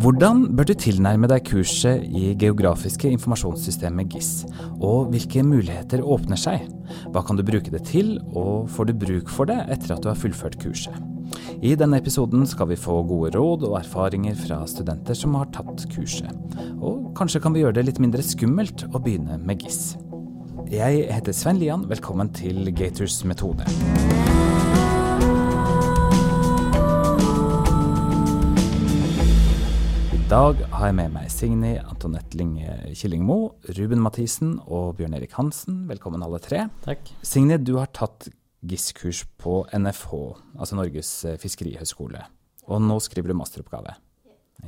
Hvordan 0.00 0.46
bør 0.56 0.64
du 0.70 0.72
tilnærme 0.80 1.28
deg 1.28 1.44
kurset 1.44 2.06
i 2.08 2.30
geografiske 2.40 3.10
informasjonssystemet 3.12 4.14
GIS, 4.14 4.30
og 4.80 5.10
hvilke 5.12 5.44
muligheter 5.44 6.00
åpner 6.00 6.40
seg? 6.40 6.64
Hva 7.12 7.20
kan 7.26 7.36
du 7.36 7.44
bruke 7.44 7.72
det 7.72 7.82
til, 7.90 8.14
og 8.32 8.70
får 8.72 8.88
du 8.88 8.94
bruk 9.02 9.28
for 9.28 9.50
det 9.50 9.58
etter 9.68 9.92
at 9.94 10.00
du 10.00 10.08
har 10.08 10.16
fullført 10.16 10.56
kurset? 10.62 10.96
I 11.60 11.74
denne 11.76 12.00
episoden 12.00 12.46
skal 12.48 12.70
vi 12.70 12.80
få 12.80 13.02
gode 13.04 13.34
råd 13.36 13.66
og 13.68 13.76
erfaringer 13.82 14.38
fra 14.40 14.62
studenter 14.70 15.18
som 15.18 15.36
har 15.36 15.50
tatt 15.52 15.84
kurset. 15.92 16.32
Og 16.80 17.10
kanskje 17.18 17.42
kan 17.44 17.52
vi 17.52 17.60
gjøre 17.66 17.76
det 17.76 17.90
litt 17.90 18.00
mindre 18.00 18.24
skummelt 18.24 18.86
å 18.88 19.02
begynne 19.04 19.36
med 19.44 19.66
GIS. 19.66 19.98
Jeg 20.70 21.04
heter 21.12 21.36
Sven 21.36 21.60
Lian, 21.60 21.84
velkommen 21.90 22.32
til 22.40 22.72
Gators 22.72 23.20
metode. 23.28 23.68
Dag 30.30 30.60
har 30.70 30.90
jeg 30.90 30.94
med 30.94 31.10
meg 31.14 31.30
Signy 31.32 31.72
Antonette 31.80 32.36
Linge 32.38 32.70
Killingmo, 32.94 33.56
Ruben 33.76 34.02
Mathisen 34.04 34.58
og 34.62 34.92
Bjørn 34.98 35.16
Erik 35.18 35.32
Hansen. 35.34 35.80
Velkommen 35.90 36.22
alle 36.22 36.38
tre. 36.42 36.68
Takk. 36.84 37.10
Signy, 37.26 37.56
du 37.58 37.76
har 37.80 37.90
tatt 37.96 38.28
GIS-kurs 38.62 39.24
på 39.40 39.64
NFH, 39.74 40.12
altså 40.60 40.78
Norges 40.78 41.10
fiskerihøgskole. 41.42 42.22
Og 42.70 42.84
nå 42.84 43.00
skriver 43.02 43.32
du 43.32 43.38
masteroppgave. 43.40 43.96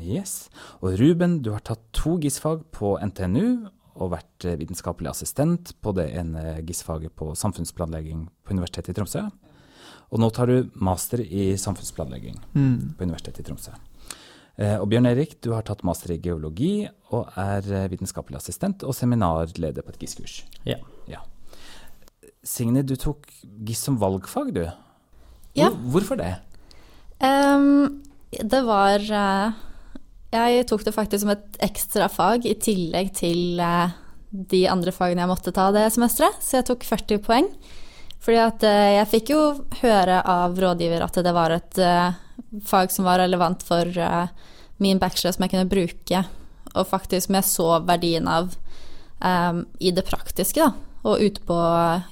Yes. 0.00 0.48
Og 0.80 0.96
Ruben, 0.98 1.38
du 1.44 1.52
har 1.54 1.62
tatt 1.62 1.84
to 1.94 2.16
GIS-fag 2.18 2.64
på 2.74 2.96
NTNU 3.12 3.68
og 4.02 4.12
vært 4.16 4.48
vitenskapelig 4.58 5.12
assistent 5.12 5.76
på 5.84 5.94
det 5.94 6.08
ene 6.16 6.56
GIS-faget 6.66 7.14
på 7.14 7.36
samfunnsplanlegging 7.38 8.26
på 8.42 8.56
Universitetet 8.56 8.96
i 8.96 8.98
Tromsø. 8.98 9.28
Og 10.12 10.20
nå 10.20 10.28
tar 10.34 10.50
du 10.50 10.72
master 10.74 11.22
i 11.22 11.52
samfunnsplanlegging 11.60 12.40
Mm. 12.52 12.94
på 12.98 13.04
Universitetet 13.06 13.44
i 13.44 13.48
Tromsø. 13.52 13.76
Eh, 14.60 14.76
Og 14.76 14.88
Bjørn 14.90 15.08
Erik, 15.08 15.38
du 15.40 15.52
har 15.54 15.64
tatt 15.64 15.84
master 15.86 16.12
i 16.12 16.20
geologi 16.20 16.84
og 17.12 17.30
er 17.40 17.64
eh, 17.72 17.88
vitenskapelig 17.92 18.36
assistent 18.36 18.84
og 18.84 18.94
seminarleder 18.96 19.84
på 19.84 19.94
et 19.94 20.02
GIS-kurs. 20.02 20.42
Ja. 20.68 20.80
Signe, 22.42 22.82
du 22.82 22.96
tok 22.98 23.28
GIS 23.62 23.84
som 23.86 24.00
valgfag, 24.00 24.48
du. 24.56 24.64
Ja. 25.54 25.68
Hvorfor 25.70 26.18
det? 26.18 26.32
Um, 27.22 28.02
det 28.32 28.62
var 28.66 28.98
eh, 28.98 29.60
Jeg 30.34 30.64
tok 30.66 30.82
det 30.82 30.94
faktisk 30.96 31.22
som 31.22 31.30
et 31.36 31.60
ekstra 31.62 32.08
fag 32.10 32.48
i 32.50 32.56
tillegg 32.58 33.12
til 33.14 33.62
de 34.32 34.62
andre 34.66 34.94
fagene 34.96 35.22
jeg 35.22 35.30
måtte 35.30 35.52
ta 35.54 35.68
det 35.76 35.86
semesteret, 35.94 36.40
så 36.42 36.58
jeg 36.58 36.66
tok 36.72 36.86
40 36.88 37.22
poeng. 37.22 37.48
Fordi 38.22 38.38
at 38.40 38.64
jeg 38.64 39.08
fikk 39.10 39.32
jo 39.34 39.40
høre 39.82 40.20
av 40.24 40.56
rådgiver 40.58 41.04
at 41.04 41.18
det 41.26 41.32
var 41.36 41.54
et 41.56 41.78
fag 42.60 42.92
som 42.92 43.06
var 43.08 43.22
relevant 43.22 43.62
for 43.64 43.86
eh, 43.86 44.26
min 44.82 45.00
bachelor 45.00 45.34
som 45.34 45.46
jeg 45.46 45.54
kunne 45.54 45.70
bruke, 45.70 46.24
og 46.72 46.88
faktisk 46.88 47.28
som 47.28 47.38
jeg 47.38 47.48
så 47.48 47.68
verdien 47.86 48.28
av 48.28 48.54
um, 49.20 49.64
i 49.78 49.92
det 49.94 50.04
praktiske, 50.08 50.64
da, 50.64 50.72
og 51.06 51.22
ute 51.22 51.42
på 51.46 51.58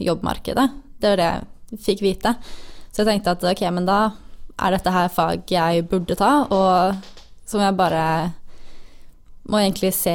jobbmarkedet. 0.03 0.67
Det 1.01 1.13
var 1.13 1.21
det 1.21 1.31
jeg 1.31 1.81
fikk 1.87 2.05
vite. 2.05 2.35
Så 2.91 3.03
jeg 3.03 3.09
tenkte 3.09 3.35
at 3.37 3.47
ok, 3.53 3.65
men 3.75 3.89
da 3.89 4.01
er 4.61 4.77
dette 4.77 4.93
her 4.93 5.09
fag 5.13 5.51
jeg 5.51 5.87
burde 5.91 6.19
ta, 6.19 6.33
og 6.53 7.01
som 7.49 7.63
jeg 7.65 7.79
bare 7.79 8.05
må 9.51 9.63
egentlig 9.63 9.95
se 9.97 10.15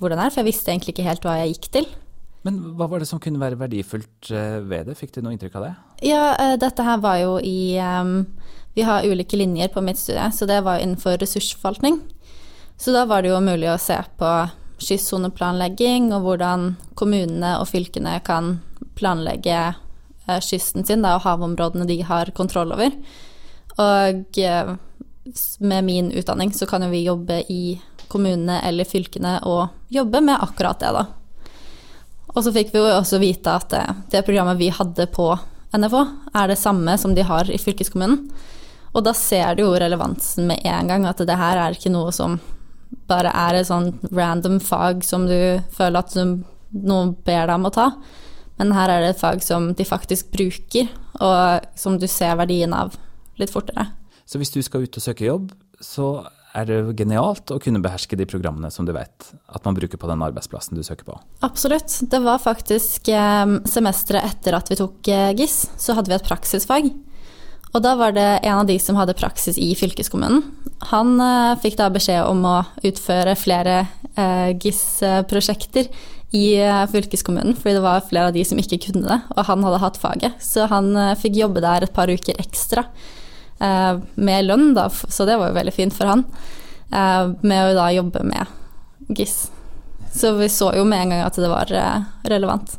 hvordan 0.00 0.18
det 0.18 0.24
er, 0.24 0.32
for 0.32 0.42
jeg 0.42 0.50
visste 0.50 0.72
egentlig 0.72 0.96
ikke 0.96 1.06
helt 1.06 1.26
hva 1.26 1.36
jeg 1.42 1.54
gikk 1.54 1.68
til. 1.76 1.90
Men 2.42 2.56
hva 2.74 2.88
var 2.90 3.02
det 3.02 3.06
som 3.06 3.20
kunne 3.22 3.38
være 3.38 3.60
verdifullt 3.60 4.32
eh, 4.34 4.58
ved 4.66 4.88
det? 4.88 4.96
Fikk 4.98 5.12
du 5.14 5.20
noe 5.22 5.36
inntrykk 5.36 5.60
av 5.60 5.66
det? 5.68 5.74
Ja, 6.08 6.22
dette 6.58 6.82
her 6.82 6.98
var 7.04 7.20
jo 7.20 7.36
i 7.38 7.76
em, 7.78 8.24
Vi 8.74 8.82
har 8.82 9.04
ulike 9.04 9.36
linjer 9.36 9.68
på 9.68 9.80
mitt 9.80 9.98
studie, 9.98 10.30
så 10.32 10.46
det 10.46 10.60
var 10.64 10.78
innenfor 10.78 11.18
ressursforvaltning. 11.20 12.00
Så 12.76 12.92
da 12.92 13.04
var 13.04 13.22
det 13.22 13.28
jo 13.32 13.40
mulig 13.40 13.68
å 13.70 13.78
se 13.80 13.98
på 14.18 14.30
kystsoneplanlegging 14.82 16.10
og 16.14 16.24
hvordan 16.24 16.72
kommunene 16.98 17.54
og 17.60 17.68
fylkene 17.70 18.16
kan 18.26 18.56
planlegge 18.98 19.58
eh, 20.26 20.40
kysten 20.40 20.86
sin 20.88 21.04
da, 21.04 21.16
og 21.16 21.26
havområdene 21.26 21.86
de 21.86 22.00
har 22.08 22.32
kontroll 22.36 22.72
over. 22.74 22.96
Og 23.76 24.40
eh, 24.40 24.74
med 25.60 25.86
min 25.86 26.10
utdanning 26.10 26.52
så 26.56 26.66
kan 26.66 26.82
jo 26.82 26.90
vi 26.92 27.04
jobbe 27.06 27.42
i 27.52 27.78
kommunene 28.12 28.58
eller 28.66 28.88
fylkene 28.88 29.38
og 29.48 29.68
jobbe 29.92 30.20
med 30.24 30.40
akkurat 30.40 30.80
det, 30.82 30.90
da. 30.96 31.04
Og 32.32 32.40
så 32.44 32.52
fikk 32.54 32.72
vi 32.72 32.80
jo 32.80 32.88
også 32.88 33.20
vite 33.20 33.52
at 33.52 33.68
det, 33.72 33.84
det 34.16 34.24
programmet 34.26 34.60
vi 34.60 34.72
hadde 34.72 35.06
på 35.12 35.28
NFH, 35.76 36.02
er 36.36 36.50
det 36.50 36.60
samme 36.60 36.96
som 37.00 37.14
de 37.16 37.24
har 37.28 37.48
i 37.48 37.60
fylkeskommunen. 37.60 38.26
Og 38.92 39.04
da 39.06 39.14
ser 39.16 39.56
du 39.56 39.64
jo 39.64 39.76
relevansen 39.78 40.48
med 40.50 40.64
en 40.68 40.90
gang, 40.90 41.06
at 41.08 41.22
det 41.24 41.38
her 41.38 41.60
er 41.60 41.76
ikke 41.76 41.92
noe 41.92 42.12
som 42.14 42.38
bare 43.08 43.32
er 43.32 43.58
et 43.58 43.68
sånn 43.68 43.94
random 44.12 44.58
fag 44.62 45.00
som 45.06 45.24
du 45.28 45.60
føler 45.72 46.02
at 46.02 46.16
noen 46.16 47.14
ber 47.24 47.46
deg 47.48 47.54
om 47.56 47.68
å 47.68 47.72
ta. 47.74 47.88
Men 48.60 48.74
her 48.76 48.92
er 48.92 49.02
det 49.02 49.14
et 49.14 49.22
fag 49.22 49.42
som 49.44 49.72
de 49.76 49.86
faktisk 49.88 50.30
bruker, 50.34 50.90
og 51.24 51.64
som 51.78 51.96
du 51.98 52.06
ser 52.10 52.36
verdien 52.40 52.74
av 52.76 52.94
litt 53.40 53.52
fortere. 53.52 53.88
Så 54.28 54.40
hvis 54.40 54.52
du 54.54 54.60
skal 54.64 54.84
ut 54.84 54.96
og 54.96 55.04
søke 55.04 55.26
jobb, 55.26 55.50
så 55.82 56.14
er 56.52 56.68
det 56.68 56.78
genialt 56.98 57.50
å 57.52 57.58
kunne 57.62 57.80
beherske 57.82 58.16
de 58.18 58.26
programmene 58.28 58.68
som 58.72 58.84
du 58.84 58.92
vet 58.92 59.30
at 59.48 59.64
man 59.64 59.76
bruker 59.76 59.98
på 60.00 60.08
den 60.10 60.22
arbeidsplassen 60.24 60.76
du 60.76 60.82
søker 60.84 61.08
på. 61.08 61.16
Absolutt. 61.46 61.94
Det 62.12 62.20
var 62.22 62.42
faktisk 62.44 63.08
eh, 63.08 63.56
semesteret 63.68 64.28
etter 64.28 64.58
at 64.58 64.68
vi 64.68 64.78
tok 64.78 65.08
eh, 65.08 65.32
GIS, 65.38 65.56
så 65.80 65.96
hadde 65.96 66.12
vi 66.12 66.18
et 66.18 66.28
praksisfag. 66.28 66.90
Og 67.72 67.80
da 67.80 67.94
var 67.96 68.12
det 68.12 68.26
en 68.44 68.60
av 68.60 68.66
de 68.68 68.76
som 68.80 68.98
hadde 69.00 69.16
praksis 69.16 69.56
i 69.60 69.70
fylkeskommunen. 69.78 70.42
Han 70.90 71.14
eh, 71.22 71.58
fikk 71.62 71.78
da 71.80 71.88
beskjed 71.92 72.26
om 72.28 72.44
å 72.44 72.56
utføre 72.84 73.36
flere 73.38 73.76
eh, 74.12 74.50
GIS-prosjekter 74.60 75.88
i 76.36 76.44
eh, 76.60 76.82
fylkeskommunen, 76.92 77.56
fordi 77.56 77.78
det 77.78 77.84
var 77.84 78.04
flere 78.08 78.28
av 78.28 78.36
de 78.36 78.44
som 78.44 78.60
ikke 78.60 78.80
kunne 78.86 79.06
det, 79.08 79.18
og 79.32 79.48
han 79.48 79.64
hadde 79.64 79.80
hatt 79.80 80.00
faget. 80.00 80.36
Så 80.44 80.66
han 80.68 80.90
eh, 80.96 81.14
fikk 81.20 81.38
jobbe 81.40 81.62
der 81.64 81.86
et 81.86 81.94
par 81.96 82.12
uker 82.12 82.36
ekstra 82.42 82.84
eh, 83.56 84.02
med 84.20 84.48
lønn, 84.50 84.74
da, 84.76 84.90
så 84.92 85.28
det 85.28 85.38
var 85.40 85.52
jo 85.52 85.56
veldig 85.56 85.74
fint 85.76 85.96
for 85.96 86.10
han, 86.12 86.26
eh, 86.92 87.32
med 87.40 87.70
å 87.70 87.78
da 87.78 87.88
jobbe 87.94 88.24
med 88.28 89.12
GIS. 89.16 89.46
Så 90.12 90.34
vi 90.36 90.50
så 90.52 90.74
jo 90.76 90.84
med 90.84 91.06
en 91.06 91.14
gang 91.14 91.22
at 91.24 91.40
det 91.40 91.48
var 91.48 91.72
relevant. 92.28 92.76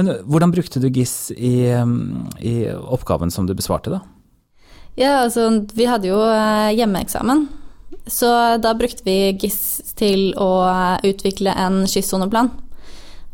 Men 0.00 0.14
hvordan 0.24 0.52
brukte 0.54 0.80
du 0.80 0.88
GIS 0.88 1.28
i, 1.36 1.68
i 2.40 2.54
oppgaven 2.72 3.28
som 3.32 3.44
du 3.44 3.52
besvarte, 3.52 3.92
da? 3.92 4.00
Ja, 4.98 5.22
altså 5.24 5.46
vi 5.74 5.86
hadde 5.88 6.10
jo 6.10 6.18
eh, 6.26 6.72
hjemmeeksamen, 6.78 7.46
så 8.10 8.30
da 8.62 8.74
brukte 8.76 9.06
vi 9.06 9.32
GIS 9.38 9.94
til 9.98 10.32
å 10.38 10.50
eh, 10.66 11.12
utvikle 11.12 11.54
en 11.54 11.84
kystsoneplan. 11.88 12.50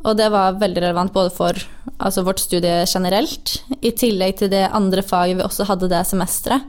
Og 0.07 0.15
det 0.19 0.29
var 0.31 0.59
veldig 0.61 0.85
relevant 0.85 1.15
både 1.15 1.33
for 1.35 1.59
altså 1.97 2.23
vårt 2.27 2.43
studie 2.43 2.85
generelt, 2.87 3.57
i 3.81 3.91
tillegg 3.97 4.37
til 4.41 4.53
det 4.53 4.67
andre 4.69 5.03
faget 5.03 5.39
vi 5.39 5.47
også 5.47 5.67
hadde 5.71 5.89
det 5.91 6.03
semesteret, 6.07 6.67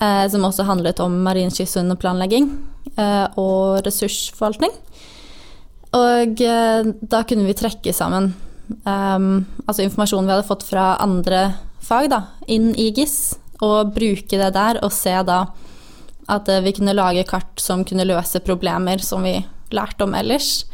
eh, 0.00 0.24
som 0.32 0.46
også 0.46 0.68
handlet 0.68 1.02
om 1.04 1.18
marin 1.26 1.52
kystsoneplanlegging 1.52 2.48
eh, 2.94 3.26
og 3.40 3.82
ressursforvaltning. 3.86 4.72
Og 5.98 6.40
eh, 6.46 6.92
da 7.02 7.24
kunne 7.26 7.48
vi 7.48 7.58
trekke 7.58 7.92
sammen 7.92 8.30
um, 8.86 9.42
altså 9.66 9.82
informasjonen 9.82 10.28
vi 10.28 10.34
hadde 10.36 10.46
fått 10.46 10.62
fra 10.68 10.94
andre 11.02 11.48
fag, 11.82 12.10
da, 12.12 12.22
inn 12.46 12.70
i 12.78 12.90
GIS, 12.94 13.34
og 13.64 13.92
bruke 13.94 14.38
det 14.40 14.52
der, 14.56 14.80
og 14.84 14.92
se 14.94 15.14
da 15.26 15.44
at 16.30 16.48
eh, 16.48 16.62
vi 16.64 16.74
kunne 16.76 16.96
lage 16.96 17.26
kart 17.28 17.60
som 17.60 17.84
kunne 17.84 18.06
løse 18.08 18.42
problemer 18.44 19.02
som 19.04 19.24
vi 19.26 19.38
lærte 19.74 20.06
om 20.06 20.14
ellers. 20.14 20.64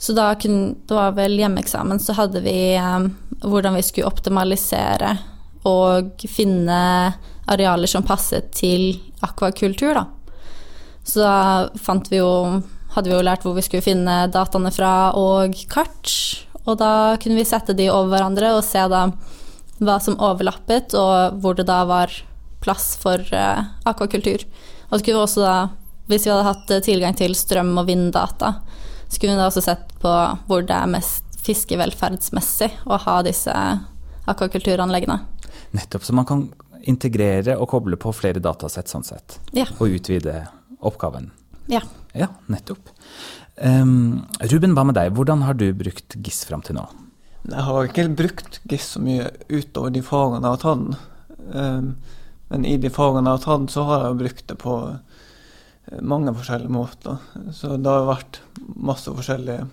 Så 0.00 0.14
da 0.16 0.32
kunne, 0.40 0.74
det 0.88 0.96
var 0.96 1.16
vel 1.16 1.38
hjemmeeksamen, 1.40 2.00
så 2.00 2.16
hadde 2.16 2.42
vi 2.44 2.74
eh, 2.76 3.08
hvordan 3.44 3.76
vi 3.76 3.84
skulle 3.84 4.10
optimalisere 4.10 5.16
og 5.68 6.22
finne 6.28 6.80
arealer 7.50 7.90
som 7.90 8.04
passet 8.06 8.48
til 8.56 8.94
akvakultur, 9.24 9.96
da. 9.96 10.06
Så 11.04 11.24
da 11.24 11.96
vi 12.10 12.20
jo 12.20 12.60
hadde 12.94 13.10
vi 13.10 13.16
jo 13.16 13.24
lært 13.24 13.44
hvor 13.46 13.56
vi 13.56 13.64
skulle 13.64 13.84
finne 13.84 14.24
dataene 14.32 14.72
fra 14.74 15.12
og 15.18 15.54
kart. 15.70 16.10
Og 16.66 16.76
da 16.80 17.16
kunne 17.22 17.38
vi 17.38 17.46
sette 17.48 17.76
de 17.76 17.88
over 17.90 18.10
hverandre 18.14 18.54
og 18.56 18.64
se 18.66 18.82
da 18.90 19.06
hva 19.80 19.96
som 20.02 20.18
overlappet, 20.20 20.94
og 20.98 21.40
hvor 21.40 21.56
det 21.58 21.66
da 21.70 21.82
var 21.88 22.12
plass 22.60 22.92
for 23.00 23.22
uh, 23.32 23.64
akvakultur. 23.88 24.44
Og 24.90 24.98
så 24.98 25.04
kunne 25.04 25.16
vi 25.16 25.24
også 25.24 25.44
da, 25.44 25.56
hvis 26.10 26.26
vi 26.26 26.32
hadde 26.32 26.48
hatt 26.48 26.72
eh, 26.74 26.82
tilgang 26.84 27.14
til 27.16 27.36
strøm- 27.38 27.76
og 27.80 27.86
vinddata, 27.88 28.54
så 29.08 29.20
kunne 29.20 29.36
vi 29.36 29.40
da 29.40 29.46
også 29.48 29.62
sett 29.64 29.92
på 30.02 30.14
hvor 30.48 30.64
det 30.66 30.74
er 30.76 30.90
mest 30.90 31.38
fiskevelferdsmessig 31.40 32.68
å 32.90 32.98
ha 33.06 33.20
disse 33.24 33.54
akvakulturanleggene. 34.30 35.20
Nettopp, 35.76 36.04
så 36.04 36.14
man 36.16 36.26
kan 36.28 36.44
integrere 36.90 37.56
og 37.60 37.70
koble 37.70 37.98
på 38.00 38.12
flere 38.16 38.42
datasett 38.42 38.90
sånn 38.90 39.06
sett, 39.06 39.38
Ja. 39.56 39.66
og 39.78 39.94
utvide 39.94 40.48
oppgaven. 40.80 41.30
Ja. 41.68 41.80
Ja, 42.12 42.28
nettopp. 42.50 42.90
Um, 43.60 44.26
Ruben, 44.40 44.74
hva 44.74 44.84
med 44.88 44.96
deg? 44.96 45.12
Hvordan 45.14 45.44
har 45.46 45.54
du 45.54 45.68
brukt 45.76 46.16
GIS 46.16 46.44
fram 46.48 46.62
til 46.66 46.74
nå? 46.80 46.86
Jeg 47.48 47.66
har 47.66 47.86
ikke 47.88 48.08
brukt 48.12 48.60
GIS 48.68 48.94
så 48.94 49.02
mye 49.02 49.30
utover 49.48 49.94
de 49.94 50.02
fagene 50.04 50.44
jeg 50.44 50.56
har 50.56 50.64
tatt. 50.64 51.06
Um, 51.54 51.94
men 52.50 52.66
i 52.68 52.76
de 52.82 52.90
fagene 52.92 53.30
jeg 53.30 53.40
har 53.40 53.46
tatt, 53.46 53.70
så 53.72 53.86
har 53.88 54.04
jeg 54.04 54.20
brukt 54.20 54.46
det 54.50 54.58
på 54.60 54.76
mange 56.02 56.34
forskjellige 56.34 56.72
måter. 56.74 57.16
Så 57.52 57.76
det 57.76 57.90
har 57.90 58.08
vært 58.08 58.40
masse 58.76 59.10
forskjellige 59.10 59.66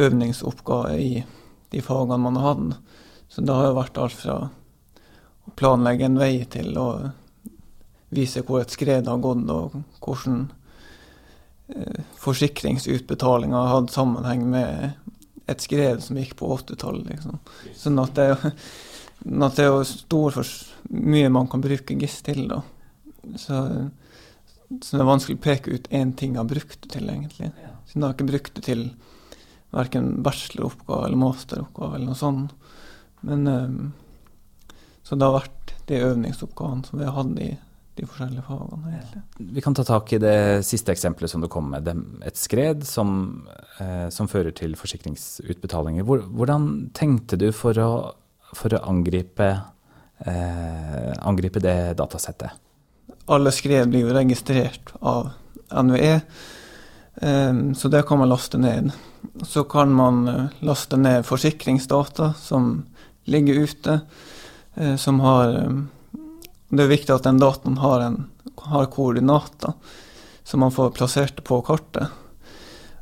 øvingsoppgaver 0.00 0.98
i 0.98 1.24
de 1.70 1.82
fagene 1.84 2.20
man 2.20 2.38
har 2.40 2.54
hatt. 2.54 2.80
Så 3.30 3.44
det 3.46 3.54
har 3.54 3.70
jo 3.70 3.78
vært 3.78 4.00
alt 4.02 4.16
fra 4.18 4.36
å 5.46 5.54
planlegge 5.56 6.08
en 6.08 6.18
vei 6.20 6.34
til 6.50 6.76
å 6.78 6.88
vise 8.10 8.42
hvor 8.46 8.64
et 8.64 8.74
skred 8.74 9.06
har 9.06 9.22
gått, 9.22 9.46
og 9.54 9.76
hvordan 10.02 10.48
eh, 11.70 12.00
forsikringsutbetalinger 12.18 13.56
har 13.56 13.74
hatt 13.76 13.94
sammenheng 13.94 14.48
med 14.50 15.09
et 15.50 15.64
skred 15.64 16.02
som 16.04 16.18
gikk 16.20 16.36
på 16.38 16.48
80-tallet. 16.56 17.08
Liksom. 17.14 17.40
Sånn 17.76 18.02
at 18.02 18.14
det, 18.18 18.28
at 19.48 19.58
det 19.58 19.66
er 19.66 19.88
stor 19.88 20.36
for 20.38 20.52
mye 20.90 21.32
man 21.32 21.48
kan 21.50 21.62
bruke 21.64 21.96
GIS 21.98 22.20
til. 22.26 22.46
da. 22.50 22.62
Så, 23.36 23.60
så 24.80 24.96
det 24.96 25.02
er 25.02 25.10
vanskelig 25.10 25.38
å 25.38 25.44
peke 25.44 25.76
ut 25.76 25.90
én 25.94 26.14
ting 26.16 26.34
jeg 26.36 26.42
har 26.42 26.50
brukt 26.50 26.80
det 26.82 26.92
til, 26.96 27.08
egentlig. 27.12 27.52
Siden 27.90 28.04
jeg 28.04 28.06
har 28.06 28.16
ikke 28.16 28.30
brukt 28.32 28.54
det 28.56 28.66
til 28.68 28.84
verken 29.70 30.12
bacheloroppgave 30.22 31.06
eller 31.06 31.20
masteroppgave 31.20 31.96
eller 31.96 32.10
noe 32.10 32.18
sånt. 32.18 32.54
Men 33.26 33.46
um, 33.46 33.92
Så 35.02 35.16
det 35.18 35.26
har 35.26 35.40
vært 35.40 35.74
de 35.88 35.98
øvingsoppgavene 36.06 36.86
som 36.86 37.00
vi 37.00 37.06
har 37.06 37.16
hatt 37.16 37.38
i 37.42 37.50
de 38.00 38.08
forskjellige 38.08 38.44
fagene. 38.46 38.92
egentlig. 38.94 39.22
Vi 39.56 39.64
kan 39.64 39.74
ta 39.74 39.84
tak 39.84 40.12
i 40.12 40.20
det 40.22 40.64
siste 40.66 40.92
eksempelet 40.92 41.30
som 41.30 41.40
du 41.40 41.48
kom 41.48 41.70
med. 41.70 41.88
Et 42.26 42.36
skred 42.36 42.84
som, 42.86 43.46
eh, 43.78 44.08
som 44.08 44.28
fører 44.28 44.54
til 44.56 44.74
forsikringsutbetalinger. 44.76 46.04
Hvordan 46.04 46.90
tenkte 46.94 47.38
du 47.38 47.50
for 47.52 47.74
å, 47.74 48.14
for 48.54 48.70
å 48.70 48.82
angripe, 48.88 49.50
eh, 50.26 51.12
angripe 51.20 51.60
det 51.60 51.96
datasettet? 51.96 52.50
Alle 53.28 53.52
skred 53.52 53.88
blir 53.90 54.08
jo 54.08 54.14
registrert 54.14 54.92
av 55.02 55.30
NVE, 55.70 56.22
eh, 57.22 57.52
så 57.74 57.90
det 57.90 58.06
kan 58.06 58.18
man 58.18 58.28
laste 58.28 58.58
ned. 58.58 58.92
Så 59.42 59.64
kan 59.64 59.92
man 59.92 60.28
eh, 60.28 60.46
laste 60.60 60.96
ned 60.96 61.26
forsikringsdata 61.26 62.34
som 62.34 62.86
ligger 63.24 63.54
ute, 63.54 64.00
eh, 64.74 64.96
som 64.96 65.20
har 65.20 65.54
eh, 65.54 65.80
Det 66.70 66.84
er 66.84 66.92
viktig 66.92 67.14
at 67.14 67.26
den 67.26 67.40
dataen 67.42 67.78
har, 67.82 68.04
en, 68.06 68.18
har 68.70 68.90
koordinater, 68.94 69.74
som 70.46 70.62
man 70.62 70.74
får 70.74 70.92
plassert 70.96 71.42
på 71.44 71.60
kartet. 71.66 72.06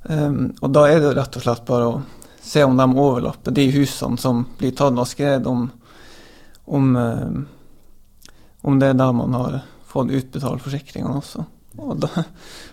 Og 0.09 0.71
da 0.73 0.87
er 0.89 1.03
det 1.03 1.13
rett 1.19 1.37
og 1.37 1.45
slett 1.45 1.67
bare 1.69 1.91
å 1.91 1.99
se 2.41 2.65
om 2.65 2.77
de 2.79 2.87
overlapper 2.89 3.53
de 3.53 3.67
husene 3.75 4.17
som 4.21 4.47
blir 4.59 4.73
tatt 4.77 4.97
av 4.97 5.05
skred, 5.09 5.47
om, 5.47 5.67
om, 6.65 6.89
om 8.63 8.79
det 8.81 8.93
er 8.93 9.01
der 9.01 9.17
man 9.17 9.37
har 9.37 9.61
fått 9.89 10.15
utbetalt 10.17 10.65
forsikringene 10.65 11.21
også. 11.21 11.45
Og 11.79 11.99
da, 12.01 12.25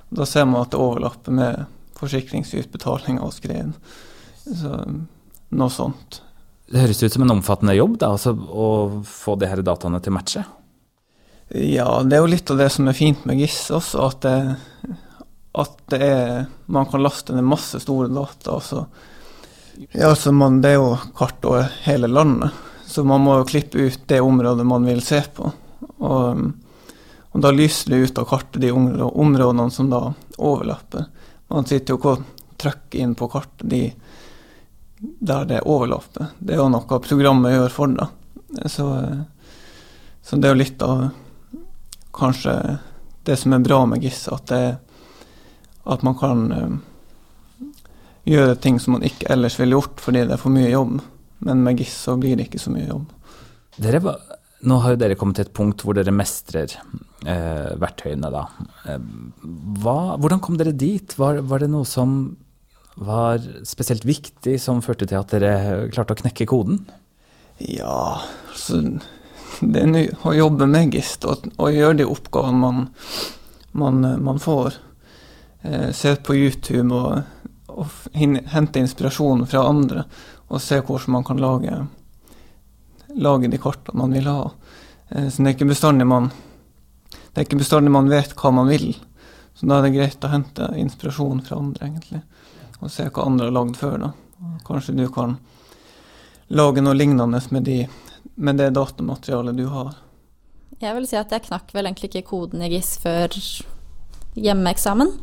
da 0.10 0.28
ser 0.28 0.48
man 0.48 0.64
at 0.64 0.72
det 0.72 0.80
overlapper 0.80 1.36
med 1.36 1.66
forsikringsutbetalinger 2.00 3.24
og 3.24 3.36
skred. 3.36 3.76
Så 4.46 4.72
noe 5.56 5.74
sånt. 5.74 6.22
Det 6.72 6.82
høres 6.82 7.04
ut 7.04 7.14
som 7.14 7.26
en 7.26 7.36
omfattende 7.38 7.76
jobb 7.76 8.00
da, 8.02 8.14
altså, 8.16 8.34
å 8.34 9.04
få 9.06 9.36
de 9.40 9.50
her 9.50 9.62
dataene 9.66 10.00
til 10.02 10.14
å 10.14 10.18
matche? 10.18 10.46
Ja, 11.50 12.04
det 12.04 12.18
er 12.18 12.24
jo 12.24 12.32
litt 12.32 12.50
av 12.52 12.58
det 12.58 12.70
som 12.74 12.88
er 12.90 12.98
fint 12.98 13.26
med 13.30 13.38
GIS 13.38 13.68
også, 13.74 14.08
at 14.08 14.24
det, 14.26 14.38
at 15.56 15.76
det 15.94 16.00
er 16.02 16.46
Man 16.66 16.88
kan 16.90 17.04
laste 17.06 17.36
ned 17.36 17.46
masse 17.46 17.78
store 17.80 18.08
data. 18.10 18.58
Så, 18.60 18.86
ja, 19.94 20.16
så 20.16 20.32
man, 20.34 20.62
det 20.62 20.74
er 20.74 20.80
jo 20.80 20.96
kart 21.18 21.46
over 21.46 21.70
hele 21.86 22.10
landet, 22.10 22.50
så 22.90 23.04
man 23.06 23.22
må 23.22 23.38
jo 23.38 23.50
klippe 23.52 23.78
ut 23.78 24.08
det 24.10 24.22
området 24.22 24.66
man 24.66 24.88
vil 24.90 25.04
se 25.06 25.22
på. 25.36 25.52
Og, 26.02 26.42
og 27.32 27.44
da 27.44 27.52
lyser 27.54 27.94
det 27.94 28.00
ut 28.08 28.18
av 28.18 28.26
kartet 28.30 28.64
de 28.64 28.72
områdene 28.74 29.70
som 29.72 29.92
da 29.94 30.02
overlapper. 30.38 31.06
Man 31.54 31.70
sitter 31.70 31.94
jo 31.94 32.00
ikke 32.00 32.16
og 32.16 32.26
trykker 32.58 33.04
inn 33.04 33.14
på 33.16 33.30
kartet 33.30 33.70
de, 33.70 33.84
der 34.98 35.46
det 35.46 35.62
overlapper. 35.62 36.34
Det 36.40 36.56
er 36.56 36.64
jo 36.64 36.72
noe 36.74 37.00
programmet 37.06 37.54
gjør 37.54 37.76
for 37.76 37.94
deg. 37.94 38.66
Så, 38.72 38.88
så, 40.24 40.38
det 40.40 40.50
er 40.50 40.56
jo 40.56 40.62
litt 40.64 40.86
av 40.86 41.06
kanskje 42.16 42.56
det 43.26 43.38
som 43.42 43.56
er 43.56 43.64
bra 43.66 43.82
med 43.90 44.04
GIS, 44.06 44.28
at, 44.34 44.52
det, 44.52 44.78
at 45.90 46.06
man 46.06 46.18
kan 46.20 46.46
uh, 46.54 47.66
gjøre 48.30 48.58
ting 48.62 48.80
som 48.82 48.98
man 48.98 49.06
ikke 49.08 49.30
ellers 49.34 49.58
ville 49.60 49.78
gjort 49.78 50.02
fordi 50.04 50.26
det 50.26 50.38
er 50.38 50.42
for 50.42 50.54
mye 50.54 50.72
jobb. 50.72 51.00
Men 51.46 51.64
med 51.66 51.82
GIS 51.82 51.98
så 52.06 52.16
blir 52.22 52.38
det 52.38 52.48
ikke 52.50 52.62
så 52.62 52.74
mye 52.74 52.88
jobb. 52.88 53.10
Dere 53.82 54.02
nå 54.66 54.78
har 54.82 54.96
jo 54.96 55.02
dere 55.02 55.18
kommet 55.20 55.38
til 55.38 55.46
et 55.46 55.56
punkt 55.56 55.84
hvor 55.86 55.98
dere 55.98 56.14
mestrer 56.16 56.72
eh, 57.28 57.74
verktøyene, 57.82 58.32
da. 58.34 58.46
Eh, 58.90 59.02
hva, 59.84 60.16
hvordan 60.22 60.42
kom 60.42 60.58
dere 60.60 60.74
dit? 60.74 61.14
Var, 61.20 61.42
var, 61.46 61.62
det 61.62 61.70
noe 61.74 61.86
som 61.86 62.36
var 62.96 63.44
spesielt 63.68 64.08
viktig, 64.08 64.56
som 64.62 64.82
førte 64.86 65.08
til 65.10 65.20
at 65.20 65.34
dere 65.36 65.90
klarte 65.94 66.16
å 66.16 66.22
knekke 66.24 66.48
koden? 66.50 66.82
Ja, 67.62 68.24
altså 68.50 68.82
Det 69.62 69.84
er 69.84 70.26
å 70.28 70.34
jobbe 70.36 70.68
med 70.70 70.94
GIST 70.96 71.28
og, 71.30 71.50
og 71.58 71.74
gjøre 71.76 72.00
de 72.02 72.08
oppgavene 72.10 72.60
man, 72.62 72.88
man, 73.72 74.02
man 74.24 74.42
får. 74.42 74.80
Eh, 75.62 75.92
se 75.96 76.16
på 76.16 76.36
YouTube 76.36 76.96
og, 76.96 77.22
og 77.74 78.16
hente 78.16 78.82
inspirasjon 78.82 79.46
fra 79.50 79.66
andre, 79.68 80.06
og 80.48 80.62
se 80.62 80.80
hvordan 80.82 81.16
man 81.18 81.28
kan 81.28 81.42
lage 81.42 81.86
lage 83.16 83.48
de 83.48 83.58
kartene 83.58 84.00
man 84.00 84.14
vil 84.14 84.28
ha. 84.28 84.52
Eh, 85.10 85.30
så 85.30 85.42
det 85.42 85.52
er 85.52 85.58
ikke 85.58 85.72
bestandig 85.72 86.08
man 86.08 86.32
det 87.36 87.42
er 87.42 87.48
ikke 87.50 87.60
bestandig 87.60 87.92
man 87.92 88.08
vet 88.08 88.32
hva 88.40 88.50
man 88.56 88.70
vil. 88.72 88.94
Så 89.56 89.68
da 89.68 89.82
er 89.82 89.88
det 89.88 89.96
greit 89.98 90.24
å 90.24 90.32
hente 90.32 90.70
inspirasjon 90.80 91.42
fra 91.44 91.58
andre, 91.60 91.90
egentlig. 91.90 92.22
Og 92.80 92.92
se 92.92 93.10
hva 93.10 93.26
andre 93.28 93.50
har 93.50 93.56
lagd 93.58 93.76
før, 93.76 93.98
da. 94.06 94.12
Kanskje 94.64 94.96
du 94.96 95.04
kan 95.12 95.36
lage 96.56 96.84
noe 96.84 96.96
lignende 96.96 97.42
med, 97.52 97.68
de, 97.68 97.82
med 98.36 98.58
det 98.58 98.72
datamaterialet 98.76 99.58
du 99.58 99.66
har. 99.72 99.94
Jeg 100.82 100.96
vil 100.98 101.08
si 101.08 101.18
at 101.20 101.32
jeg 101.32 101.46
knakk 101.48 101.72
vel 101.76 101.88
egentlig 101.88 102.12
ikke 102.12 102.30
koden 102.34 102.64
i 102.66 102.70
GIS 102.74 102.98
før 103.04 103.32
hjemmeeksamen. 104.36 105.14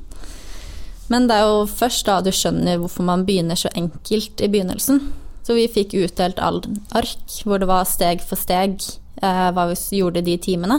Men 1.12 1.26
det 1.28 1.36
er 1.36 1.50
jo 1.50 1.64
først 1.68 2.06
da 2.08 2.20
du 2.24 2.30
skjønner 2.32 2.78
hvorfor 2.80 3.04
man 3.04 3.26
begynner 3.28 3.58
så 3.58 3.68
enkelt 3.76 4.40
i 4.40 4.48
begynnelsen. 4.48 5.02
Så 5.42 5.56
vi 5.58 5.66
fikk 5.68 5.96
utdelt 5.98 6.40
all 6.40 6.62
ark 6.96 7.40
hvor 7.44 7.60
det 7.60 7.68
var 7.68 7.88
steg 7.90 8.22
for 8.24 8.40
steg 8.40 8.78
eh, 9.20 9.48
hva 9.52 9.66
vi 9.68 9.76
gjorde 9.98 10.22
de 10.24 10.38
timene. 10.40 10.78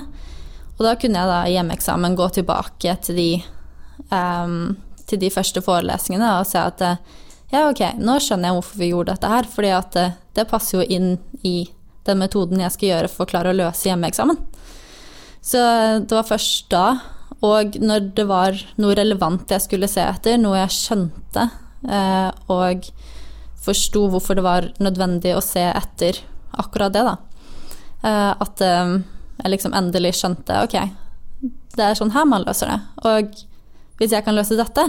Og 0.80 0.88
da 0.88 0.96
kunne 0.98 1.20
jeg 1.20 1.30
da 1.30 1.42
i 1.46 1.54
hjemmeeksamen 1.58 2.18
gå 2.18 2.30
tilbake 2.34 2.96
til 3.06 3.20
de, 3.20 3.30
um, 4.10 4.74
til 5.06 5.22
de 5.22 5.30
første 5.34 5.62
forelesningene 5.62 6.32
og 6.40 6.48
se 6.50 6.64
at 6.64 6.82
ja, 7.54 7.68
ok, 7.68 7.84
nå 8.02 8.18
skjønner 8.18 8.50
jeg 8.50 8.58
hvorfor 8.58 8.80
vi 8.82 8.90
gjorde 8.90 9.14
dette 9.14 9.30
her, 9.30 9.46
fordi 9.46 9.74
at 9.78 9.94
det, 9.94 10.08
det 10.34 10.50
passer 10.50 10.80
jo 10.80 10.88
inn 10.90 11.12
i 11.46 11.68
den 12.08 12.20
metoden 12.20 12.62
jeg 12.64 12.76
skal 12.76 12.90
gjøre 12.90 13.12
for 13.12 13.26
å 13.26 13.32
klare 13.32 13.54
å 13.54 13.58
løse 13.58 13.88
hjemmeeksamen. 13.90 14.40
Så 15.44 15.60
det 16.04 16.16
var 16.16 16.28
først 16.28 16.70
da, 16.72 16.86
og 17.44 17.76
når 17.84 18.08
det 18.16 18.26
var 18.30 18.60
noe 18.80 18.96
relevant 18.96 19.52
jeg 19.52 19.66
skulle 19.66 19.90
se 19.92 20.04
etter, 20.06 20.40
noe 20.40 20.62
jeg 20.62 20.76
skjønte, 20.78 21.50
eh, 21.84 22.30
og 22.54 22.88
forsto 23.64 24.06
hvorfor 24.12 24.40
det 24.40 24.46
var 24.46 24.70
nødvendig 24.84 25.36
å 25.36 25.44
se 25.44 25.66
etter 25.68 26.22
akkurat 26.64 26.96
det, 26.96 27.04
da. 27.08 27.18
Eh, 28.04 28.32
at 28.46 28.64
eh, 28.64 28.98
jeg 29.42 29.56
liksom 29.56 29.76
endelig 29.76 30.14
skjønte 30.20 30.64
ok, 30.64 30.78
det 31.76 31.88
er 31.90 31.98
sånn 32.00 32.14
her 32.16 32.28
man 32.30 32.46
løser 32.48 32.72
det. 32.72 32.80
Og 33.10 33.44
hvis 34.00 34.16
jeg 34.16 34.24
kan 34.24 34.38
løse 34.38 34.60
dette, 34.60 34.88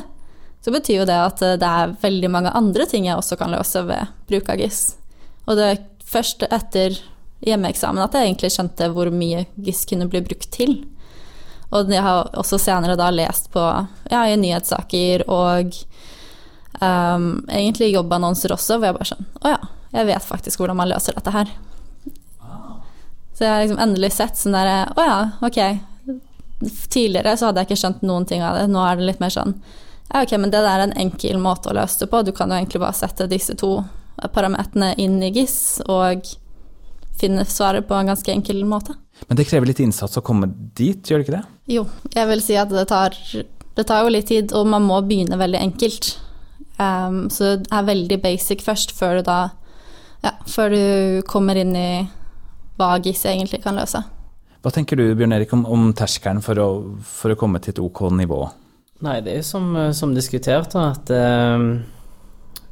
så 0.65 0.73
betyr 0.73 1.03
jo 1.03 1.09
det 1.09 1.17
at 1.19 1.43
det 1.61 1.69
er 1.69 1.97
veldig 2.01 2.31
mange 2.33 2.53
andre 2.57 2.87
ting 2.89 3.09
jeg 3.09 3.19
også 3.19 3.37
kan 3.41 3.53
løse 3.53 3.83
ved 3.85 4.15
bruk 4.31 4.47
av 4.53 4.63
GIS. 4.63 4.95
Og 5.45 5.59
det 5.59 5.67
først 6.15 6.47
etter 6.49 6.97
hjemmeeksamen 7.45 8.03
at 8.05 8.17
jeg 8.17 8.31
egentlig 8.31 8.53
skjønte 8.55 8.89
hvor 8.95 9.11
mye 9.13 9.45
GIS 9.61 9.85
kunne 9.91 10.09
bli 10.11 10.23
brukt 10.25 10.49
til. 10.55 10.79
Og 11.75 11.91
jeg 11.91 12.05
har 12.07 12.31
også 12.39 12.59
senere 12.63 12.97
da 12.97 13.11
lest 13.13 13.51
på 13.53 13.63
ja, 14.11 14.25
i 14.31 14.39
nyhetssaker 14.41 15.27
og 15.33 15.75
Um, 16.81 17.45
egentlig 17.49 17.93
jobbannonser 17.93 18.53
også, 18.53 18.81
hvor 18.81 18.89
jeg 18.89 18.97
bare 18.97 19.07
sånn 19.07 19.27
Å 19.47 19.51
ja, 19.53 19.59
jeg 19.95 20.09
vet 20.09 20.25
faktisk 20.27 20.59
hvordan 20.59 20.81
man 20.81 20.89
løser 20.91 21.15
dette 21.15 21.31
her. 21.31 21.53
Så 23.35 23.45
jeg 23.45 23.53
har 23.53 23.63
liksom 23.63 23.79
endelig 23.83 24.11
sett 24.17 24.39
sånn 24.39 24.57
derre 24.57 24.91
Å 24.91 25.05
ja, 25.07 25.19
ok. 25.47 25.61
Tidligere 26.91 27.37
så 27.39 27.49
hadde 27.49 27.63
jeg 27.63 27.71
ikke 27.71 27.81
skjønt 27.85 28.03
noen 28.07 28.27
ting 28.27 28.43
av 28.43 28.59
det. 28.59 28.67
Nå 28.71 28.83
er 28.83 28.99
det 28.99 29.07
litt 29.07 29.23
mer 29.23 29.33
sånn 29.35 29.55
Ja, 30.11 30.25
ok, 30.25 30.35
men 30.39 30.51
det 30.51 30.65
der 30.65 30.73
er 30.73 30.87
en 30.89 30.97
enkel 30.99 31.39
måte 31.43 31.71
å 31.71 31.77
løse 31.79 32.03
det 32.03 32.11
på. 32.11 32.25
Du 32.27 32.35
kan 32.35 32.51
jo 32.51 32.59
egentlig 32.59 32.83
bare 32.83 32.99
sette 32.99 33.31
disse 33.31 33.55
to 33.59 33.77
parametrene 34.35 34.95
inn 35.01 35.21
i 35.23 35.33
GIS 35.35 35.83
og 35.91 36.29
finne 37.19 37.45
svaret 37.47 37.87
på 37.89 37.97
en 37.97 38.11
ganske 38.11 38.33
enkel 38.33 38.65
måte. 38.69 38.97
Men 39.29 39.39
det 39.39 39.47
krever 39.49 39.71
litt 39.71 39.83
innsats 39.83 40.19
å 40.19 40.25
komme 40.25 40.49
dit, 40.51 40.99
gjør 40.99 41.21
det 41.21 41.27
ikke 41.27 41.37
det? 41.37 41.45
Jo, 41.71 41.85
jeg 42.15 42.31
vil 42.31 42.43
si 42.43 42.57
at 42.59 42.73
det 42.73 42.87
tar, 42.91 43.15
det 43.79 43.87
tar 43.87 44.05
jo 44.05 44.15
litt 44.15 44.29
tid, 44.31 44.55
og 44.57 44.67
man 44.71 44.87
må 44.87 44.99
begynne 45.07 45.39
veldig 45.39 45.61
enkelt. 45.61 46.15
Um, 46.75 47.29
så 47.31 47.55
det 47.63 47.71
er 47.71 47.87
veldig 47.87 48.19
basic 48.23 48.65
først, 48.67 48.95
før 48.99 49.21
du 49.21 49.29
da 49.29 49.39
ja, 50.25 50.33
før 50.49 50.73
du 50.73 50.85
kommer 51.29 51.59
inn 51.61 51.75
i 51.77 51.89
hva 52.81 52.97
GIS 53.05 53.27
egentlig 53.31 53.63
kan 53.63 53.79
løse. 53.79 54.01
Hva 54.65 54.73
tenker 54.73 54.97
du 54.97 55.11
Bjørn 55.13 55.37
Erik, 55.37 55.53
om, 55.53 55.67
om 55.69 55.91
terskelen 55.97 56.41
for 56.43 56.59
for 57.05 57.35
å 57.35 57.39
komme 57.39 57.61
til 57.63 57.75
et 57.75 57.83
OK 57.85 58.07
nivå? 58.17 58.41
Nei, 59.05 59.19
det 59.21 59.35
er 59.37 59.45
som, 59.45 59.75
som 59.93 60.15
diskutert, 60.17 60.73
da, 60.73 60.87
at, 60.95 61.11
eh, 61.13 61.67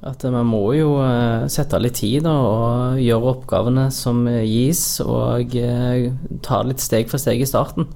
at 0.03 0.25
man 0.35 0.49
må 0.51 0.65
jo 0.75 0.97
eh, 0.99 1.45
sette 1.53 1.79
litt 1.79 2.01
tid 2.01 2.25
da, 2.27 2.33
og 2.35 3.03
gjøre 3.03 3.35
oppgavene 3.37 3.87
som 3.95 4.25
gis, 4.27 4.83
og 5.05 5.55
eh, 5.55 6.09
ta 6.43 6.63
litt 6.67 6.83
steg 6.83 7.11
for 7.11 7.23
steg 7.23 7.45
i 7.45 7.47
starten. 7.47 7.87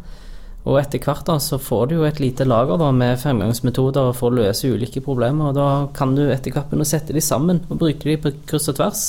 Og 0.66 0.80
etter 0.80 1.02
hvert 1.02 1.26
da, 1.26 1.36
så 1.42 1.58
får 1.62 1.90
du 1.90 1.96
jo 1.96 2.06
et 2.06 2.18
lite 2.22 2.46
lager 2.46 2.78
da, 2.78 2.92
med 2.94 3.20
fremgangsmetoder 3.22 4.10
for 4.18 4.30
å 4.30 4.38
løse 4.38 4.70
ulike 4.70 5.02
problemer. 5.02 5.50
og 5.50 5.58
Da 5.58 5.68
kan 5.94 6.14
du 6.18 6.24
etter 6.26 6.54
hvert 6.54 6.70
begynne 6.70 6.86
å 6.86 6.90
sette 6.90 7.14
de 7.14 7.22
sammen 7.22 7.62
og 7.68 7.78
bruke 7.82 8.02
de 8.02 8.16
på 8.18 8.34
kryss 8.50 8.70
og 8.72 8.78
tvers 8.80 9.04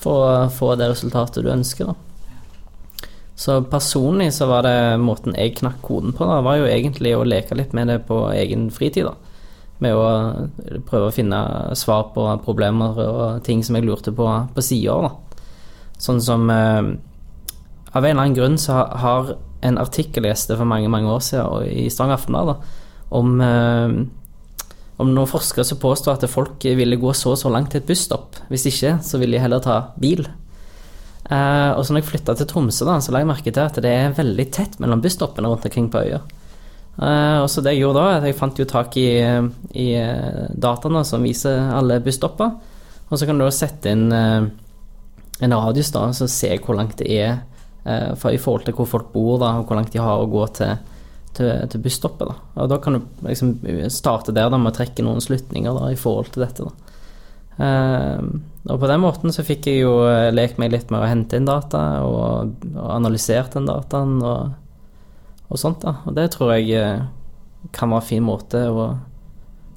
for 0.00 0.26
å 0.26 0.36
få 0.54 0.76
det 0.78 0.92
resultatet 0.92 1.42
du 1.42 1.50
ønsker. 1.50 1.90
da. 1.90 3.08
Så 3.40 3.62
personlig 3.72 4.30
så 4.36 4.46
var 4.50 4.66
det 4.66 5.00
måten 5.00 5.34
jeg 5.34 5.56
knakk 5.58 5.80
koden 5.82 6.14
på, 6.14 6.26
da, 6.28 6.42
var 6.44 6.60
jo 6.60 6.70
egentlig 6.70 7.16
å 7.16 7.26
leke 7.26 7.58
litt 7.58 7.74
med 7.74 7.90
det 7.90 8.02
på 8.06 8.22
egen 8.34 8.68
fritid. 8.70 9.10
da. 9.10 9.29
Med 9.80 9.96
å 9.96 10.06
prøve 10.88 11.08
å 11.08 11.14
finne 11.14 11.40
svar 11.78 12.10
på 12.14 12.26
problemer 12.44 12.98
og 13.00 13.44
ting 13.46 13.62
som 13.64 13.78
jeg 13.78 13.86
lurte 13.88 14.12
på 14.12 14.28
på 14.54 14.64
sider. 14.64 15.08
Sånn 16.00 16.20
som 16.24 16.48
eh, 16.52 16.90
Av 17.90 18.04
en 18.04 18.10
eller 18.10 18.22
annen 18.22 18.36
grunn 18.36 18.58
så 18.60 18.84
har 19.02 19.34
en 19.66 19.80
artikkel 19.80 20.24
jeg 20.24 20.32
leste 20.32 20.56
for 20.56 20.68
mange 20.68 20.88
mange 20.88 21.10
år 21.10 21.20
siden 21.24 21.66
i 21.68 21.88
Stavanger 21.92 22.20
Aftenblad 22.20 22.52
om, 23.10 23.40
eh, 23.42 23.96
om 25.02 25.10
noen 25.10 25.28
forskere 25.28 25.66
som 25.66 25.80
påstår 25.82 26.16
at 26.16 26.30
folk 26.30 26.64
ville 26.64 27.00
gå 27.00 27.12
så 27.16 27.34
og 27.34 27.40
så 27.40 27.50
langt 27.52 27.72
til 27.74 27.82
et 27.82 27.88
busstopp. 27.88 28.38
Hvis 28.48 28.68
ikke, 28.70 28.98
så 29.02 29.18
ville 29.18 29.36
de 29.36 29.42
heller 29.42 29.64
ta 29.64 29.80
bil. 30.00 30.22
Eh, 31.30 31.70
og 31.76 31.84
så 31.84 31.92
når 31.92 32.02
jeg 32.02 32.10
flytta 32.10 32.36
til 32.38 32.48
Tromsø, 32.50 32.86
da, 32.88 32.98
så 33.02 33.12
la 33.12 33.22
jeg 33.22 33.30
merke 33.30 33.52
til 33.52 33.62
at 33.62 33.78
det 33.82 33.90
er 33.90 34.16
veldig 34.16 34.46
tett 34.54 34.78
mellom 34.82 35.02
busstoppene 35.02 35.50
rundt 35.50 35.66
omkring 35.68 35.90
på 35.92 36.02
øya. 36.06 36.22
Uh, 37.00 37.40
og 37.40 37.48
så 37.48 37.62
det 37.64 37.72
jeg 37.72 37.86
gjorde 37.86 38.02
da, 38.02 38.18
at 38.18 38.26
jeg 38.28 38.36
fant 38.36 38.58
jo 38.60 38.66
tak 38.68 38.96
i, 39.00 39.08
i 39.72 39.86
dataene 40.52 41.00
som 41.08 41.24
viser 41.24 41.72
alle 41.72 41.96
busstopper. 42.04 42.52
Og 43.08 43.16
så 43.16 43.26
kan 43.26 43.40
du 43.40 43.46
sette 43.54 43.94
inn 43.94 44.10
uh, 44.12 44.44
en 45.40 45.56
radius, 45.56 45.92
da, 45.94 46.10
så 46.12 46.28
se 46.28 46.52
hvor 46.60 46.76
langt 46.76 47.00
det 47.00 47.08
er 47.16 47.40
for, 47.80 48.28
i 48.28 48.36
forhold 48.36 48.66
til 48.66 48.74
hvor 48.76 48.84
folk 48.84 49.06
bor, 49.14 49.38
da, 49.40 49.54
og 49.56 49.64
hvor 49.64 49.78
langt 49.78 49.94
de 49.94 50.02
har 50.04 50.20
å 50.20 50.26
gå 50.28 50.42
til, 50.52 50.74
til, 51.32 51.48
til 51.72 51.80
busstoppet. 51.80 52.28
Da. 52.28 52.34
Og 52.60 52.68
da 52.68 52.76
kan 52.84 52.98
du 52.98 53.24
liksom 53.24 53.54
starte 53.88 54.34
der 54.36 54.50
da, 54.52 54.58
med 54.60 54.74
å 54.74 54.76
trekke 54.76 55.06
noen 55.06 55.24
slutninger 55.24 55.80
i 55.88 55.96
forhold 55.96 56.28
til 56.34 56.44
dette. 56.44 56.68
da. 56.68 56.90
Uh, 57.56 58.20
og 58.68 58.82
på 58.82 58.90
den 58.92 59.00
måten 59.00 59.32
så 59.32 59.46
fikk 59.48 59.70
jeg 59.70 59.80
jo 59.86 59.94
lekt 60.36 60.60
meg 60.60 60.74
litt 60.74 60.92
med 60.92 61.00
å 61.00 61.08
hente 61.08 61.40
inn 61.40 61.48
data 61.48 61.80
og, 62.04 62.60
og 62.74 62.92
analysert 62.92 63.56
den 63.56 63.72
dataen 63.72 64.18
og, 64.20 64.52
og, 65.50 65.58
sånt. 65.60 65.82
da. 65.82 65.98
Og 66.06 66.16
det 66.16 66.30
tror 66.34 66.54
jeg 66.54 66.80
kan 67.76 67.92
være 67.92 68.00
en 68.00 68.08
fin 68.08 68.24
måte 68.24 68.62
å, 68.70 68.86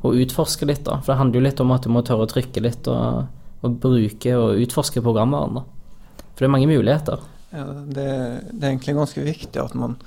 å, 0.01 0.13
utforske 0.13 0.67
litt, 0.69 0.85
da. 0.87 0.99
For 1.01 1.13
det 1.13 1.19
handler 1.19 1.41
jo 1.41 1.47
litt 1.49 1.63
om 1.63 1.73
at 1.75 1.85
du 1.85 1.91
må 1.91 2.03
tørre 2.05 2.27
å 2.27 2.31
trykke 2.31 2.63
litt 2.63 2.87
og, 2.91 3.25
og 3.65 3.79
bruke 3.83 4.35
og 4.39 4.61
utforske 4.63 5.03
programvaren. 5.03 5.59
da. 5.59 6.21
For 6.33 6.45
det 6.45 6.49
er 6.49 6.55
mange 6.55 6.71
muligheter. 6.71 7.25
Ja, 7.53 7.65
det, 7.69 8.05
det 8.49 8.63
er 8.63 8.71
egentlig 8.71 8.95
ganske 8.97 9.25
viktig 9.25 9.61
at 9.61 9.75
man, 9.77 9.97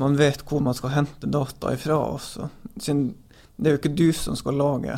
man 0.00 0.16
vet 0.18 0.42
hvor 0.48 0.62
man 0.64 0.74
skal 0.74 0.96
hente 0.96 1.30
data 1.30 1.74
ifra 1.76 2.00
også. 2.16 2.48
Siden 2.78 3.12
det 3.56 3.68
er 3.68 3.76
jo 3.76 3.82
ikke 3.82 3.94
du 3.94 4.08
som 4.16 4.34
skal 4.38 4.58
lage 4.58 4.96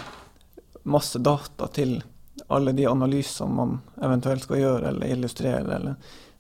masse 0.88 1.18
data 1.20 1.68
til 1.76 1.98
alle 2.52 2.72
de 2.72 2.86
analysene 2.88 3.52
man 3.52 3.74
eventuelt 4.00 4.46
skal 4.46 4.62
gjøre 4.62 4.92
eller 4.92 5.12
illustrere. 5.12 5.76
Eller, 5.76 5.96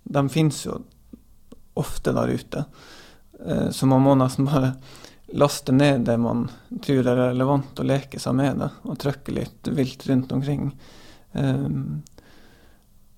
de 0.06 0.22
finnes 0.32 0.62
jo 0.64 0.78
ofte 1.76 2.14
der 2.16 2.32
ute. 2.32 2.64
Eh, 3.44 3.70
så 3.70 3.86
man 3.86 4.02
må 4.02 4.14
nesten 4.14 4.48
bare 4.48 4.74
laste 5.26 5.72
ned 5.72 6.00
det 6.06 6.16
man 6.22 6.46
tror 6.82 7.06
er 7.06 7.16
relevant, 7.16 7.78
og 7.78 7.88
leke 7.88 8.20
seg 8.22 8.36
med 8.38 8.62
det. 8.62 8.70
Og 8.86 8.98
trykke 9.02 9.34
litt 9.34 9.70
vilt 9.76 10.06
rundt 10.08 10.32
omkring. 10.32 10.70
Eh, 11.32 11.68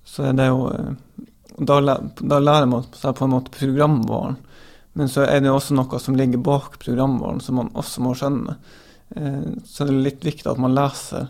så 0.05 0.29
er 0.31 0.39
det 0.39 0.49
jo 0.49 0.69
eh, 0.73 0.93
da, 1.59 1.81
lærer 1.81 2.71
man 2.71 2.87
seg 2.95 3.17
på 3.19 3.27
en 3.27 3.35
måte 3.35 3.55
programvaren. 3.55 4.39
Men 4.99 5.11
så 5.11 5.27
er 5.27 5.43
det 5.43 5.53
også 5.53 5.77
noe 5.79 5.99
som 6.03 6.17
ligger 6.19 6.43
bak 6.43 6.79
programvaren, 6.83 7.41
som 7.45 7.61
man 7.61 7.71
også 7.79 8.03
må 8.03 8.15
skjønne. 8.19 8.57
Så 9.65 9.87
det 9.87 9.93
er 9.93 10.01
litt 10.05 10.25
viktig 10.27 10.51
at 10.51 10.59
man 10.61 10.75
leser 10.75 11.29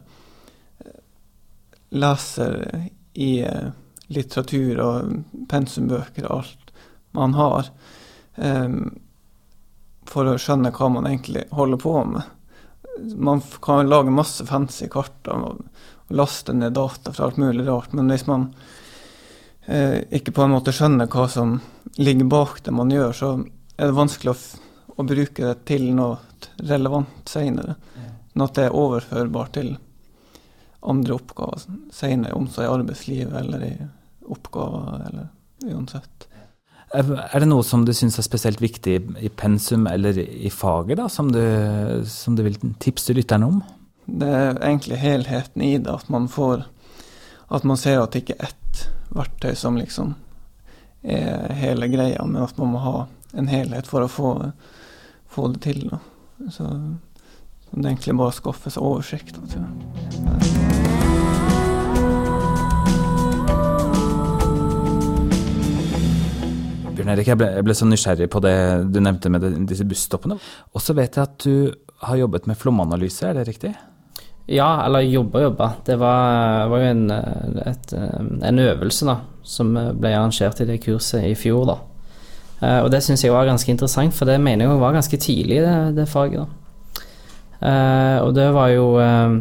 leser 1.95 2.57
i 3.13 3.45
litteratur 4.09 4.81
og 4.83 5.13
pensumbøker 5.51 6.27
og 6.27 6.41
alt 6.41 6.73
man 7.17 7.37
har, 7.37 7.69
for 10.09 10.31
å 10.31 10.39
skjønne 10.41 10.73
hva 10.75 10.89
man 10.93 11.09
egentlig 11.11 11.45
holder 11.55 11.81
på 11.83 11.95
med. 12.09 12.23
Man 13.17 13.43
kan 13.63 13.91
lage 13.91 14.15
masse 14.15 14.47
fancy 14.47 14.89
kart 14.91 15.29
og 15.31 15.65
laste 16.15 16.55
ned 16.57 16.77
data 16.79 17.13
fra 17.13 17.29
alt 17.29 17.37
mulig 17.37 17.67
rart, 17.67 17.93
men 17.93 18.09
hvis 18.13 18.27
man 18.31 18.49
ikke 19.69 20.33
på 20.33 20.47
en 20.47 20.55
måte 20.55 20.73
skjønner 20.73 21.11
hva 21.13 21.27
som 21.29 21.59
ligger 22.01 22.31
bak 22.31 22.63
det 22.65 22.73
man 22.73 22.91
gjør, 22.93 23.13
så 23.13 23.33
er 23.77 23.91
det 23.91 23.99
vanskelig 23.99 24.33
å, 24.33 24.39
å 24.97 25.05
bruke 25.07 25.51
det 25.51 25.59
til 25.69 25.91
noe 25.95 26.17
relevant 26.65 27.29
seinere. 27.29 27.77
Men 28.33 28.47
at 28.47 28.57
det 28.57 28.69
er 28.69 28.79
overførbart 28.79 29.55
til 29.59 29.75
andre 30.81 31.15
oppgaver 31.15 31.63
senere, 31.93 32.35
om 32.39 32.49
så 32.49 32.63
i 32.65 32.71
arbeidslivet 32.71 33.35
eller 33.41 33.65
i 33.67 33.73
oppgaver, 34.31 35.07
eller 35.09 35.75
uansett. 35.75 36.28
Er 36.95 37.41
det 37.43 37.49
noe 37.51 37.65
som 37.67 37.85
du 37.85 37.93
syns 37.93 38.17
er 38.19 38.25
spesielt 38.25 38.63
viktig 38.63 38.95
i 39.21 39.29
pensum 39.29 39.87
eller 39.91 40.17
i 40.19 40.49
faget, 40.53 40.97
da, 41.01 41.09
som 41.13 41.29
du, 41.33 41.43
som 42.09 42.37
du 42.37 42.45
vil 42.47 42.57
tipse 42.81 43.13
lytterne 43.17 43.51
om? 43.51 43.59
Det 44.09 44.29
er 44.29 44.57
egentlig 44.57 45.01
helheten 45.03 45.65
i 45.67 45.75
det, 45.77 45.93
at 45.93 46.09
man 46.09 46.31
får 46.33 46.65
At 47.49 47.65
man 47.65 47.77
ser 47.81 48.01
at 48.01 48.13
det 48.13 48.23
ikke 48.23 48.35
er 48.39 48.51
ett 48.51 48.81
verktøy 49.17 49.55
som 49.57 49.77
liksom 49.81 50.15
er 51.03 51.53
hele 51.57 51.89
greia, 51.89 52.25
men 52.27 52.43
at 52.43 52.59
man 52.59 52.75
må 52.75 52.83
ha 52.85 53.07
en 53.33 53.49
helhet 53.49 53.89
for 53.89 54.05
å 54.05 54.11
få, 54.13 54.33
få 55.33 55.49
det 55.55 55.63
til. 55.65 55.89
Da. 55.89 56.01
Så, 56.53 56.69
det 57.71 57.85
er 57.85 57.95
egentlig 57.95 58.19
bare 58.21 58.35
å 58.35 58.37
skaffe 58.37 58.73
seg 58.75 58.85
oversikt. 58.85 59.39
Da, 59.39 59.49
tror 59.49 59.65
jeg. 59.65 60.78
Bjørn 66.99 67.13
Erik, 67.15 67.29
jeg 67.31 67.39
ble, 67.39 67.53
jeg 67.55 67.67
ble, 67.67 67.75
så 67.79 67.87
nysgjerrig 67.87 68.27
på 68.33 68.41
det 68.43 68.57
du 68.91 68.99
nevnte 68.99 69.31
med 69.31 69.45
disse 69.71 69.87
busstoppene. 69.87 70.35
Og 70.75 70.83
så 70.83 70.97
vet 70.99 71.15
jeg 71.15 71.29
at 71.29 71.45
du 71.45 71.71
har 72.09 72.19
jobbet 72.19 72.49
med 72.51 72.59
flomanalyse, 72.59 73.29
er 73.29 73.39
det 73.39 73.47
riktig? 73.47 73.71
Ja, 74.51 74.85
eller 74.87 75.05
jobba 75.05 75.43
jobba. 75.45 75.69
Det 75.87 75.99
var, 76.01 76.67
var 76.73 76.83
jo 76.83 76.89
en, 76.91 77.05
et, 77.63 77.93
en, 77.95 78.59
øvelse 78.65 79.07
da, 79.07 79.19
som 79.45 79.75
ble 79.77 80.15
arrangert 80.17 80.63
i 80.65 80.67
det 80.67 80.81
kurset 80.83 81.27
i 81.29 81.37
fjor. 81.39 81.69
da. 81.69 81.77
Eh, 82.63 82.81
og 82.83 82.89
det 82.91 83.03
syns 83.05 83.23
jeg 83.23 83.35
var 83.35 83.47
ganske 83.47 83.71
interessant, 83.71 84.17
for 84.17 84.27
det 84.27 84.41
mener 84.41 84.67
jeg 84.67 84.81
var 84.81 84.97
ganske 84.97 85.21
tidlig, 85.21 85.61
det, 85.63 85.77
det 86.01 86.09
faget. 86.09 86.49
da. 86.49 87.05
Eh, 87.61 88.19
og 88.25 88.35
det 88.35 88.51
var 88.55 88.75
jo 88.75 88.91
eh, 89.03 89.39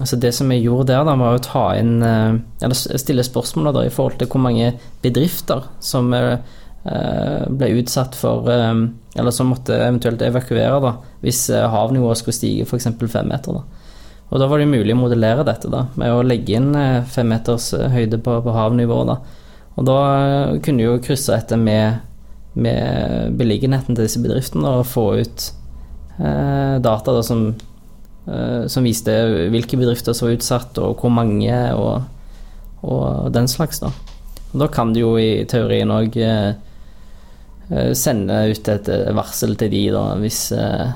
Altså 0.00 0.16
Det 0.16 0.30
som 0.34 0.48
jeg 0.50 0.62
gjorde 0.64 0.92
der, 0.92 1.04
da, 1.04 1.12
var 1.18 1.36
å 1.36 1.42
ta 1.42 1.62
inn 1.76 1.98
Eller 2.02 2.74
stille 2.74 3.24
spørsmål 3.26 3.72
da, 3.74 3.82
i 3.84 3.92
forhold 3.92 4.16
til 4.20 4.28
hvor 4.30 4.40
mange 4.40 4.70
bedrifter 5.02 5.66
som 5.82 6.14
ble 6.82 7.74
utsatt 7.76 8.16
for 8.16 8.48
eh, 8.48 8.74
Eller 9.18 9.34
som 9.34 9.50
måtte 9.52 9.76
eventuelt 9.76 10.22
evakuere 10.24 10.78
da, 10.80 10.94
hvis 11.24 11.48
eh, 11.52 11.66
havnivået 11.68 12.20
skulle 12.20 12.36
stige 12.36 12.64
f.eks. 12.64 12.88
fem 13.10 13.28
meter. 13.28 13.58
Da. 13.58 13.64
Og 14.30 14.40
da 14.40 14.46
var 14.46 14.62
det 14.62 14.70
mulig 14.70 14.94
å 14.94 15.00
modellere 15.00 15.44
dette 15.44 15.68
da, 15.68 15.88
med 15.98 16.14
å 16.14 16.22
legge 16.22 16.54
inn 16.56 16.70
fem 17.10 17.28
meters 17.28 17.72
høyde 17.74 18.20
på, 18.22 18.36
på 18.44 18.54
havnivået. 18.54 19.10
Da. 19.10 19.40
Og 19.74 19.88
da 19.88 19.96
kunne 20.62 20.86
jo 20.86 21.00
krysse 21.02 21.34
etter 21.34 21.58
med, 21.58 21.98
med 22.54 23.34
beliggenheten 23.40 23.96
til 23.96 24.06
disse 24.06 24.22
bedriftene 24.22 24.76
og 24.78 24.86
få 24.86 25.06
ut 25.18 25.48
eh, 26.22 26.78
data 26.78 27.16
da, 27.16 27.26
som, 27.26 27.48
eh, 28.30 28.70
som, 28.70 28.86
viste 28.86 29.18
hvilke 29.50 29.80
bedrifter 29.82 30.14
som 30.14 30.30
var 30.30 30.38
utsatt, 30.38 30.78
og 30.78 31.02
hvor 31.02 31.12
mange, 31.12 31.60
og, 31.74 32.06
og 32.86 33.34
den 33.34 33.50
slags. 33.50 33.82
Da. 33.82 33.90
Og 34.54 34.58
da 34.62 34.70
kan 34.70 34.94
du 34.94 35.02
jo 35.02 35.14
i 35.18 35.42
teorien 35.50 35.90
òg 35.98 36.22
eh, 36.22 36.52
Eh, 36.52 36.69
sende 37.94 38.40
ut 38.50 38.68
et 38.72 38.90
eh, 38.90 39.12
varsel 39.16 39.54
til 39.58 39.70
de 39.72 39.84
da, 39.94 40.02
hvis, 40.20 40.42
eh, 40.56 40.92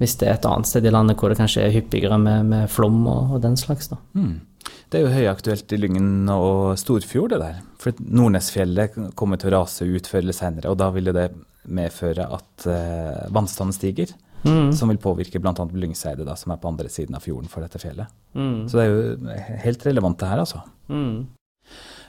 hvis, 0.00 0.16
det 0.20 0.28
er 0.30 0.38
et 0.38 0.48
annet 0.48 0.70
sted 0.70 0.88
i 0.88 0.92
landet 0.94 1.20
hvor 1.20 1.32
det 1.32 1.40
kanskje 1.40 1.66
er 1.66 1.74
hyppigere 1.74 2.18
med, 2.20 2.48
med 2.50 2.72
flom 2.72 3.02
og, 3.04 3.36
og, 3.36 3.40
den 3.44 3.58
slags. 3.60 3.90
da. 3.92 4.00
Mm. 4.16 4.40
Det 4.88 5.00
er 5.00 5.04
jo 5.04 5.12
høyaktuelt 5.12 5.74
i 5.74 5.80
Lyngen 5.80 6.28
og 6.32 6.78
Storfjord, 6.80 7.34
det 7.34 7.40
der. 7.42 7.58
For 7.82 7.96
Nordnesfjellet 8.00 8.96
kommer 9.18 9.40
til 9.40 9.52
å 9.52 9.58
rase 9.58 9.84
ut 9.84 10.08
før 10.08 10.22
eller 10.22 10.36
senere, 10.36 10.70
og 10.70 10.78
da 10.80 10.88
vil 10.94 11.12
det 11.12 11.26
medføre 11.64 12.28
at 12.36 12.66
uh, 12.68 13.24
vannstanden 13.34 13.76
stiger. 13.76 14.12
Mm. 14.44 14.70
Som 14.76 14.92
vil 14.92 15.00
påvirke 15.00 15.40
bl.a. 15.40 15.52
Lyngseidet, 15.72 16.28
som 16.38 16.52
er 16.52 16.60
på 16.60 16.68
andre 16.68 16.90
siden 16.92 17.16
av 17.16 17.24
fjorden 17.24 17.48
for 17.50 17.64
dette 17.64 17.80
fjellet. 17.80 18.12
Mm. 18.36 18.66
Så 18.68 18.76
det 18.76 18.84
er 18.84 18.92
jo 18.92 19.36
helt 19.64 19.86
relevant 19.88 20.20
det 20.20 20.28
her, 20.30 20.42
altså. 20.44 20.60
Mm. 20.92 21.24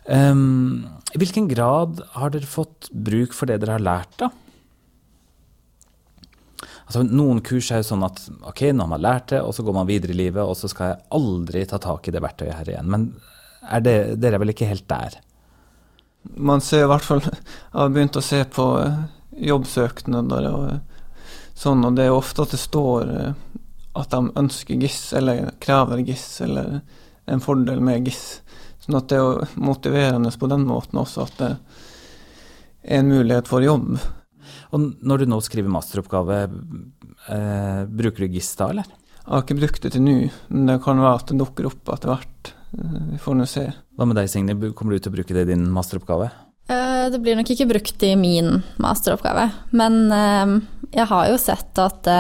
Um, 0.05 0.85
I 1.13 1.19
hvilken 1.21 1.47
grad 1.49 2.01
har 2.13 2.33
dere 2.33 2.49
fått 2.49 2.91
bruk 2.91 3.33
for 3.33 3.49
det 3.49 3.61
dere 3.63 3.79
har 3.79 3.85
lært, 3.85 4.19
da? 4.21 4.29
Altså, 6.85 7.01
noen 7.09 7.41
kurs 7.45 7.71
er 7.73 7.81
jo 7.81 7.87
sånn 7.87 8.05
at 8.05 8.19
ok, 8.45 8.67
nå 8.69 8.85
har 8.85 8.91
man 8.91 9.01
lært 9.01 9.31
det, 9.33 9.41
og 9.41 9.55
så 9.57 9.65
går 9.65 9.73
man 9.79 9.87
videre 9.89 10.13
i 10.13 10.19
livet, 10.19 10.43
og 10.43 10.53
så 10.57 10.69
skal 10.69 10.91
jeg 10.91 11.05
aldri 11.17 11.63
ta 11.69 11.79
tak 11.81 12.05
i 12.05 12.13
det 12.13 12.21
verktøyet 12.21 12.57
her 12.59 12.69
igjen. 12.69 12.91
Men 12.93 13.07
er 13.65 13.81
det, 13.81 13.95
dere 14.21 14.37
er 14.37 14.43
vel 14.43 14.53
ikke 14.53 14.69
helt 14.69 14.85
der? 14.91 15.17
Man 16.37 16.61
ser 16.65 16.85
i 16.85 16.89
hvert 16.89 17.05
fall 17.05 17.19
Jeg 17.21 17.35
har 17.75 17.91
begynt 17.93 18.17
å 18.17 18.23
se 18.25 18.39
på 18.49 18.63
eh, 18.81 19.01
jobbsøknader 19.45 20.47
og 20.49 20.63
eh, 20.71 20.79
sånn, 21.57 21.83
og 21.85 21.97
det 21.97 22.07
er 22.07 22.15
ofte 22.15 22.45
at 22.45 22.53
det 22.53 22.61
står 22.61 23.11
eh, 23.13 23.43
at 23.95 24.11
de 24.11 24.21
ønsker 24.41 24.81
GIS, 24.81 25.01
eller 25.17 25.51
krever 25.63 26.01
GIS, 26.05 26.27
eller 26.45 26.79
en 27.31 27.41
fordel 27.41 27.81
med 27.81 28.09
GIS. 28.09 28.25
Sånn 28.85 28.99
at 28.99 29.09
det 29.09 29.17
er 29.17 29.23
jo 29.23 29.63
motiverende 29.65 30.29
på 30.37 30.49
den 30.51 30.67
måten 30.69 31.01
også, 31.01 31.25
at 31.25 31.39
det 31.39 31.49
er 32.85 32.99
en 32.99 33.09
mulighet 33.09 33.49
for 33.49 33.65
jobb. 33.65 33.95
Og 34.77 34.83
når 35.01 35.23
du 35.23 35.31
nå 35.31 35.39
skriver 35.41 35.73
masteroppgave, 35.73 36.37
eh, 37.33 37.81
bruker 37.89 38.25
du 38.25 38.37
GIS 38.37 38.51
da, 38.59 38.69
eller? 38.69 38.91
Jeg 39.25 39.33
har 39.33 39.41
ikke 39.41 39.57
brukt 39.57 39.81
det 39.81 39.95
til 39.95 40.05
nå, 40.05 40.15
men 40.53 40.69
det 40.69 40.81
kan 40.85 41.01
være 41.01 41.17
at 41.17 41.31
det 41.31 41.39
dukker 41.41 41.71
opp 41.71 41.89
etter 41.95 42.13
hvert. 42.13 42.53
Eh, 42.77 42.97
vi 43.15 43.21
får 43.21 43.39
nå 43.39 43.49
se. 43.49 43.65
Hva 43.97 44.05
med 44.05 44.19
deg, 44.19 44.29
Signe? 44.29 44.57
Kommer 44.77 44.93
du 44.93 45.01
til 45.01 45.13
å 45.13 45.17
bruke 45.17 45.33
det 45.33 45.47
i 45.47 45.51
din 45.55 45.65
masteroppgave? 45.73 46.29
Eh, 46.69 47.05
det 47.09 47.21
blir 47.25 47.37
nok 47.39 47.49
ikke 47.49 47.69
brukt 47.73 48.05
i 48.05 48.13
min 48.19 48.61
masteroppgave, 48.81 49.49
men 49.73 50.01
eh, 50.13 50.53
jeg 50.93 51.09
har 51.09 51.31
jo 51.31 51.41
sett 51.41 51.81
at 51.81 52.13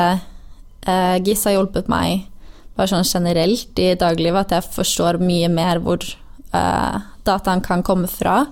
GIS 1.25 1.47
har 1.47 1.55
hjulpet 1.55 1.87
meg 1.89 2.27
bare 2.75 2.91
sånn 2.91 3.07
generelt 3.07 3.79
i 3.81 3.93
dagliglivet, 3.97 4.45
at 4.45 4.57
jeg 4.57 4.73
forstår 4.75 5.17
mye 5.21 5.49
mer 5.49 5.79
hvor 5.81 6.03
dataen 7.25 7.63
kan 7.65 7.83
komme 7.85 8.09
fra, 8.11 8.45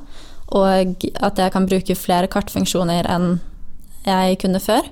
og 0.53 1.05
at 1.23 1.39
jeg 1.39 1.53
kan 1.53 1.67
bruke 1.69 1.95
flere 1.97 2.29
kartfunksjoner 2.31 3.07
enn 3.09 3.37
jeg 4.05 4.37
kunne 4.41 4.61
før. 4.61 4.85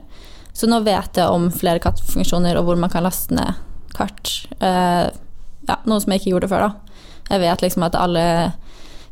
Så 0.56 0.68
nå 0.68 0.82
vet 0.84 1.18
jeg 1.18 1.32
om 1.32 1.50
flere 1.54 1.82
kartfunksjoner 1.84 2.58
og 2.60 2.68
hvor 2.68 2.80
man 2.80 2.92
kan 2.92 3.06
laste 3.06 3.36
ned 3.36 3.60
kart. 3.96 4.32
ja, 4.60 5.78
noe 5.86 6.02
som 6.02 6.12
jeg 6.12 6.22
ikke 6.22 6.34
gjorde 6.34 6.50
før, 6.52 6.68
da. 6.68 6.98
Jeg 7.32 7.44
vet 7.46 7.64
liksom 7.64 7.86
at 7.88 7.96
alle 8.00 8.26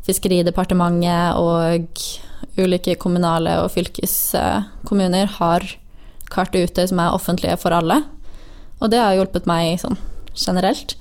Fiskeridepartementet 0.08 1.38
og 1.38 1.86
ulike 2.60 2.96
kommunale 3.00 3.60
og 3.62 3.70
fylkeskommuner 3.76 5.30
har 5.38 5.66
kart 6.34 6.56
ute 6.56 6.88
som 6.90 7.02
er 7.04 7.14
offentlige 7.14 7.60
for 7.62 7.76
alle. 7.76 8.02
Og 8.80 8.90
det 8.92 9.02
har 9.02 9.18
hjulpet 9.18 9.48
meg 9.50 9.78
sånn 9.82 10.00
generelt. 10.34 10.96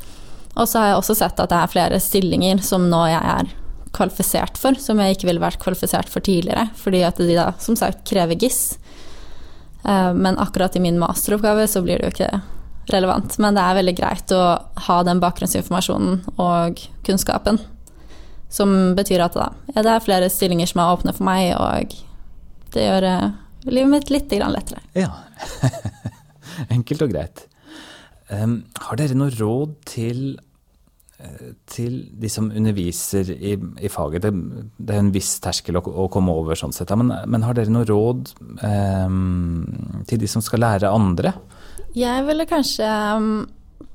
Og 0.59 0.69
så 0.69 0.81
har 0.81 0.91
jeg 0.91 0.99
også 0.99 1.17
sett 1.21 1.41
at 1.41 1.53
det 1.53 1.59
er 1.59 1.73
flere 1.73 2.03
stillinger 2.03 2.63
som 2.67 2.89
nå 2.91 3.05
jeg 3.11 3.23
er 3.23 3.55
kvalifisert 3.95 4.59
for, 4.61 4.77
som 4.83 5.01
jeg 5.01 5.17
ikke 5.17 5.29
ville 5.31 5.43
vært 5.43 5.61
kvalifisert 5.63 6.11
for 6.13 6.25
tidligere, 6.25 6.67
fordi 6.77 7.03
at 7.07 7.21
de 7.23 7.37
da 7.37 7.53
som 7.63 7.79
sagt 7.79 8.05
krever 8.09 8.39
GIS. 8.39 8.79
Eh, 9.85 10.13
men 10.15 10.39
akkurat 10.39 10.77
i 10.77 10.83
min 10.83 10.99
masteroppgave 11.01 11.67
så 11.71 11.83
blir 11.85 11.99
det 11.99 12.11
jo 12.11 12.17
ikke 12.17 12.43
relevant. 12.93 13.39
Men 13.39 13.57
det 13.57 13.65
er 13.65 13.79
veldig 13.79 13.97
greit 13.99 14.35
å 14.35 14.43
ha 14.89 15.01
den 15.07 15.23
bakgrunnsinformasjonen 15.23 16.23
og 16.37 16.83
kunnskapen. 17.07 17.61
Som 18.53 18.95
betyr 18.97 19.27
at 19.27 19.37
da, 19.37 19.51
ja, 19.75 19.83
det 19.83 19.93
er 19.93 20.05
flere 20.05 20.31
stillinger 20.33 20.71
som 20.71 20.83
er 20.83 20.95
åpne 20.95 21.13
for 21.17 21.29
meg, 21.29 21.53
og 21.61 21.95
det 22.75 22.87
gjør 22.87 23.09
eh, 23.09 23.29
livet 23.69 23.93
mitt 23.93 24.13
litt 24.13 24.33
lettere. 24.33 24.83
Ja. 24.97 25.13
Enkelt 26.75 27.05
og 27.05 27.13
greit. 27.13 27.45
Um, 28.29 28.61
har 28.85 28.99
dere 29.01 29.17
noe 29.17 29.33
råd 29.33 29.77
til, 29.89 30.23
til 31.67 31.95
de 32.15 32.29
som 32.31 32.47
underviser 32.55 33.33
i, 33.35 33.57
i 33.59 33.91
faget? 33.91 34.23
Det, 34.23 34.31
det, 34.79 34.95
er 34.95 35.01
en 35.03 35.13
viss 35.15 35.33
terskel 35.43 35.81
å, 35.81 35.83
å 35.83 36.07
komme 36.13 36.31
over, 36.31 36.59
sånn 36.59 36.75
sett, 36.75 36.93
men, 36.95 37.11
men, 37.27 37.47
har 37.47 37.59
dere 37.59 37.73
noe 37.75 37.89
råd 37.89 38.31
um, 38.63 40.05
til 40.07 40.23
de 40.23 40.31
som 40.31 40.45
skal 40.45 40.63
lære 40.63 40.93
andre? 40.95 41.35
Jeg 41.99 42.23
ville 42.29 42.47
kanskje 42.47 42.87
um, 43.19 43.33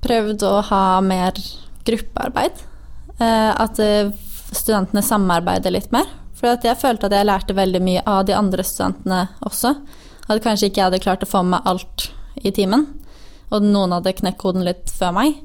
prøvd 0.03 0.43
å 0.49 0.53
ha 0.67 0.83
mer 1.05 1.39
gruppearbeid. 1.87 2.59
Uh, 3.21 3.51
at 3.61 3.79
uh, 3.79 4.11
studentene 4.51 5.03
samarbeider 5.05 5.73
litt 5.73 5.91
mer. 5.95 6.09
For 6.37 6.59
jeg 6.65 6.79
følte 6.81 7.07
at 7.07 7.15
jeg 7.15 7.29
lærte 7.29 7.55
veldig 7.55 7.81
mye 7.83 8.03
av 8.09 8.25
de 8.27 8.35
andre 8.35 8.65
studentene 8.67 9.21
også. 9.47 9.75
At 10.27 10.43
kanskje 10.43 10.69
ikke 10.69 10.81
jeg 10.81 10.89
hadde 10.89 11.03
klart 11.03 11.23
å 11.23 11.29
få 11.29 11.43
med 11.47 11.63
alt 11.69 12.09
i 12.43 12.51
timen. 12.55 12.87
Og 13.53 13.63
noen 13.63 13.93
hadde 13.95 14.15
knekt 14.17 14.41
koden 14.41 14.65
litt 14.65 14.91
før 14.91 15.13
meg. 15.15 15.37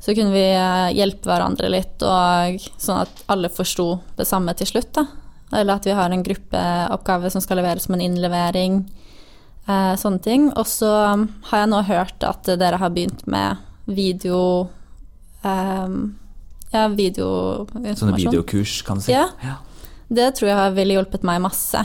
Så 0.00 0.14
kunne 0.16 0.32
vi 0.32 0.46
uh, 0.56 0.88
hjelpe 0.96 1.28
hverandre 1.28 1.68
litt, 1.68 2.00
og 2.00 2.60
sånn 2.80 3.02
at 3.02 3.24
alle 3.30 3.50
forsto 3.52 3.92
det 4.16 4.24
samme 4.28 4.54
til 4.56 4.70
slutt. 4.70 4.94
Da. 4.96 5.04
Eller 5.52 5.76
at 5.76 5.86
vi 5.86 5.96
har 5.96 6.10
en 6.10 6.24
gruppeoppgave 6.24 7.30
som 7.34 7.44
skal 7.44 7.60
leveres 7.60 7.84
som 7.88 7.98
en 7.98 8.04
innlevering 8.04 8.80
Eh, 9.70 9.94
sånne 10.00 10.22
ting. 10.24 10.48
Og 10.58 10.66
så 10.68 10.90
har 11.50 11.62
jeg 11.62 11.70
nå 11.70 11.82
hørt 11.88 12.26
at 12.26 12.48
dere 12.60 12.80
har 12.80 12.92
begynt 12.94 13.26
med 13.30 13.60
video 13.90 14.70
eh, 15.44 15.94
Ja, 16.70 16.84
videoinformasjon. 16.86 17.96
Sånne 17.98 18.20
videokurs, 18.20 18.80
kan 18.86 19.00
du 19.00 19.06
si. 19.06 19.14
Ja. 19.14 19.28
ja. 19.42 19.56
Det 20.10 20.28
tror 20.38 20.52
jeg 20.52 20.76
ville 20.76 20.98
hjulpet 20.98 21.26
meg 21.26 21.40
masse. 21.42 21.82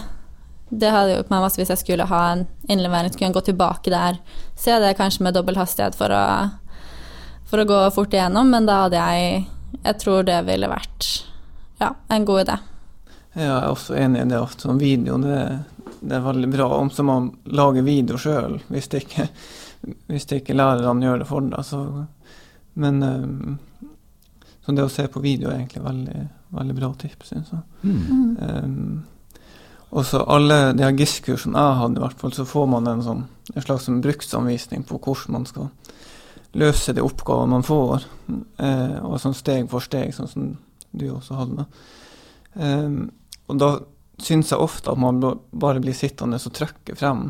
Det 0.70 0.92
hadde 0.94 1.16
hjulpet 1.16 1.34
meg 1.34 1.46
masse 1.46 1.62
hvis 1.62 1.72
jeg 1.74 1.82
skulle 1.82 2.08
ha 2.10 2.22
en 2.34 2.46
innlevering, 2.70 3.14
skulle 3.14 3.34
gå 3.34 3.46
tilbake 3.50 3.94
der. 3.94 4.20
Se 4.58 4.78
det 4.82 4.96
kanskje 5.00 5.26
med 5.26 5.38
dobbel 5.38 5.58
hastighet 5.58 5.98
for 5.98 6.14
å, 6.14 6.24
for 7.56 7.64
å 7.64 7.70
gå 7.72 7.92
fort 7.96 8.16
igjennom, 8.16 8.52
men 8.52 8.68
da 8.68 8.86
hadde 8.86 9.00
jeg 9.00 9.46
Jeg 9.86 10.00
tror 10.02 10.24
det 10.26 10.38
ville 10.48 10.68
vært 10.72 11.06
ja, 11.80 11.90
en 12.10 12.26
god 12.26 12.42
idé. 12.46 12.54
Ja, 13.36 13.42
jeg 13.42 13.50
er 13.52 13.66
også 13.70 13.96
enig 14.00 14.22
i 14.22 14.28
det. 14.30 14.40
Ofte 14.40 14.66
sånn 14.66 14.80
video, 14.80 15.18
det 15.22 15.40
det 16.06 16.16
er 16.16 16.26
veldig 16.26 16.50
bra. 16.50 16.68
Om 16.78 16.90
så 16.90 17.04
man 17.04 17.32
lager 17.44 17.86
video 17.86 18.18
sjøl, 18.22 18.60
hvis, 18.70 18.90
hvis 20.10 20.28
ikke 20.38 20.56
lærerne 20.56 21.06
gjør 21.06 21.24
det 21.24 21.30
for 21.30 21.46
deg. 21.50 21.66
Så, 21.66 21.82
men 22.82 23.02
um, 23.04 23.58
så 24.66 24.76
det 24.76 24.86
å 24.86 24.92
se 24.92 25.08
på 25.12 25.24
video 25.24 25.52
er 25.52 25.60
egentlig 25.60 25.84
veldig, 25.86 26.26
veldig 26.60 26.78
bra 26.78 26.92
tips, 27.02 27.32
syns 27.34 27.54
jeg. 27.54 27.64
Mm. 27.84 28.38
Um, 28.40 29.04
og 29.96 30.06
så 30.06 30.24
alle 30.28 30.74
de 30.76 30.88
GIS-kursene 30.98 31.62
jeg 31.62 31.80
hadde, 31.82 32.02
i 32.02 32.04
hvert 32.04 32.22
fall, 32.22 32.34
så 32.36 32.48
får 32.50 32.70
man 32.70 32.90
en, 32.92 33.04
sånn, 33.06 33.26
en 33.54 33.66
slags 33.66 33.88
bruksanvisning 34.04 34.84
på 34.88 35.00
hvordan 35.00 35.38
man 35.38 35.50
skal 35.50 35.70
løse 36.56 36.94
de 36.96 37.04
oppgavene 37.04 37.58
man 37.58 37.66
får, 37.66 38.06
eh, 38.64 38.98
og 39.04 39.20
sånn 39.22 39.36
steg 39.38 39.68
for 39.72 39.84
steg, 39.84 40.14
sånn 40.16 40.32
som 40.32 40.52
du 40.96 41.10
også 41.12 41.40
hadde. 41.40 41.66
Um, 42.56 43.00
og 43.52 43.60
da 43.60 43.72
syns 44.24 44.54
jeg 44.54 44.64
ofte 44.64 44.94
at 44.94 45.02
man 45.02 45.20
bare 45.52 45.82
blir 45.84 45.96
sittende 45.98 46.40
og 46.40 46.56
trykke 46.56 46.96
frem. 46.96 47.28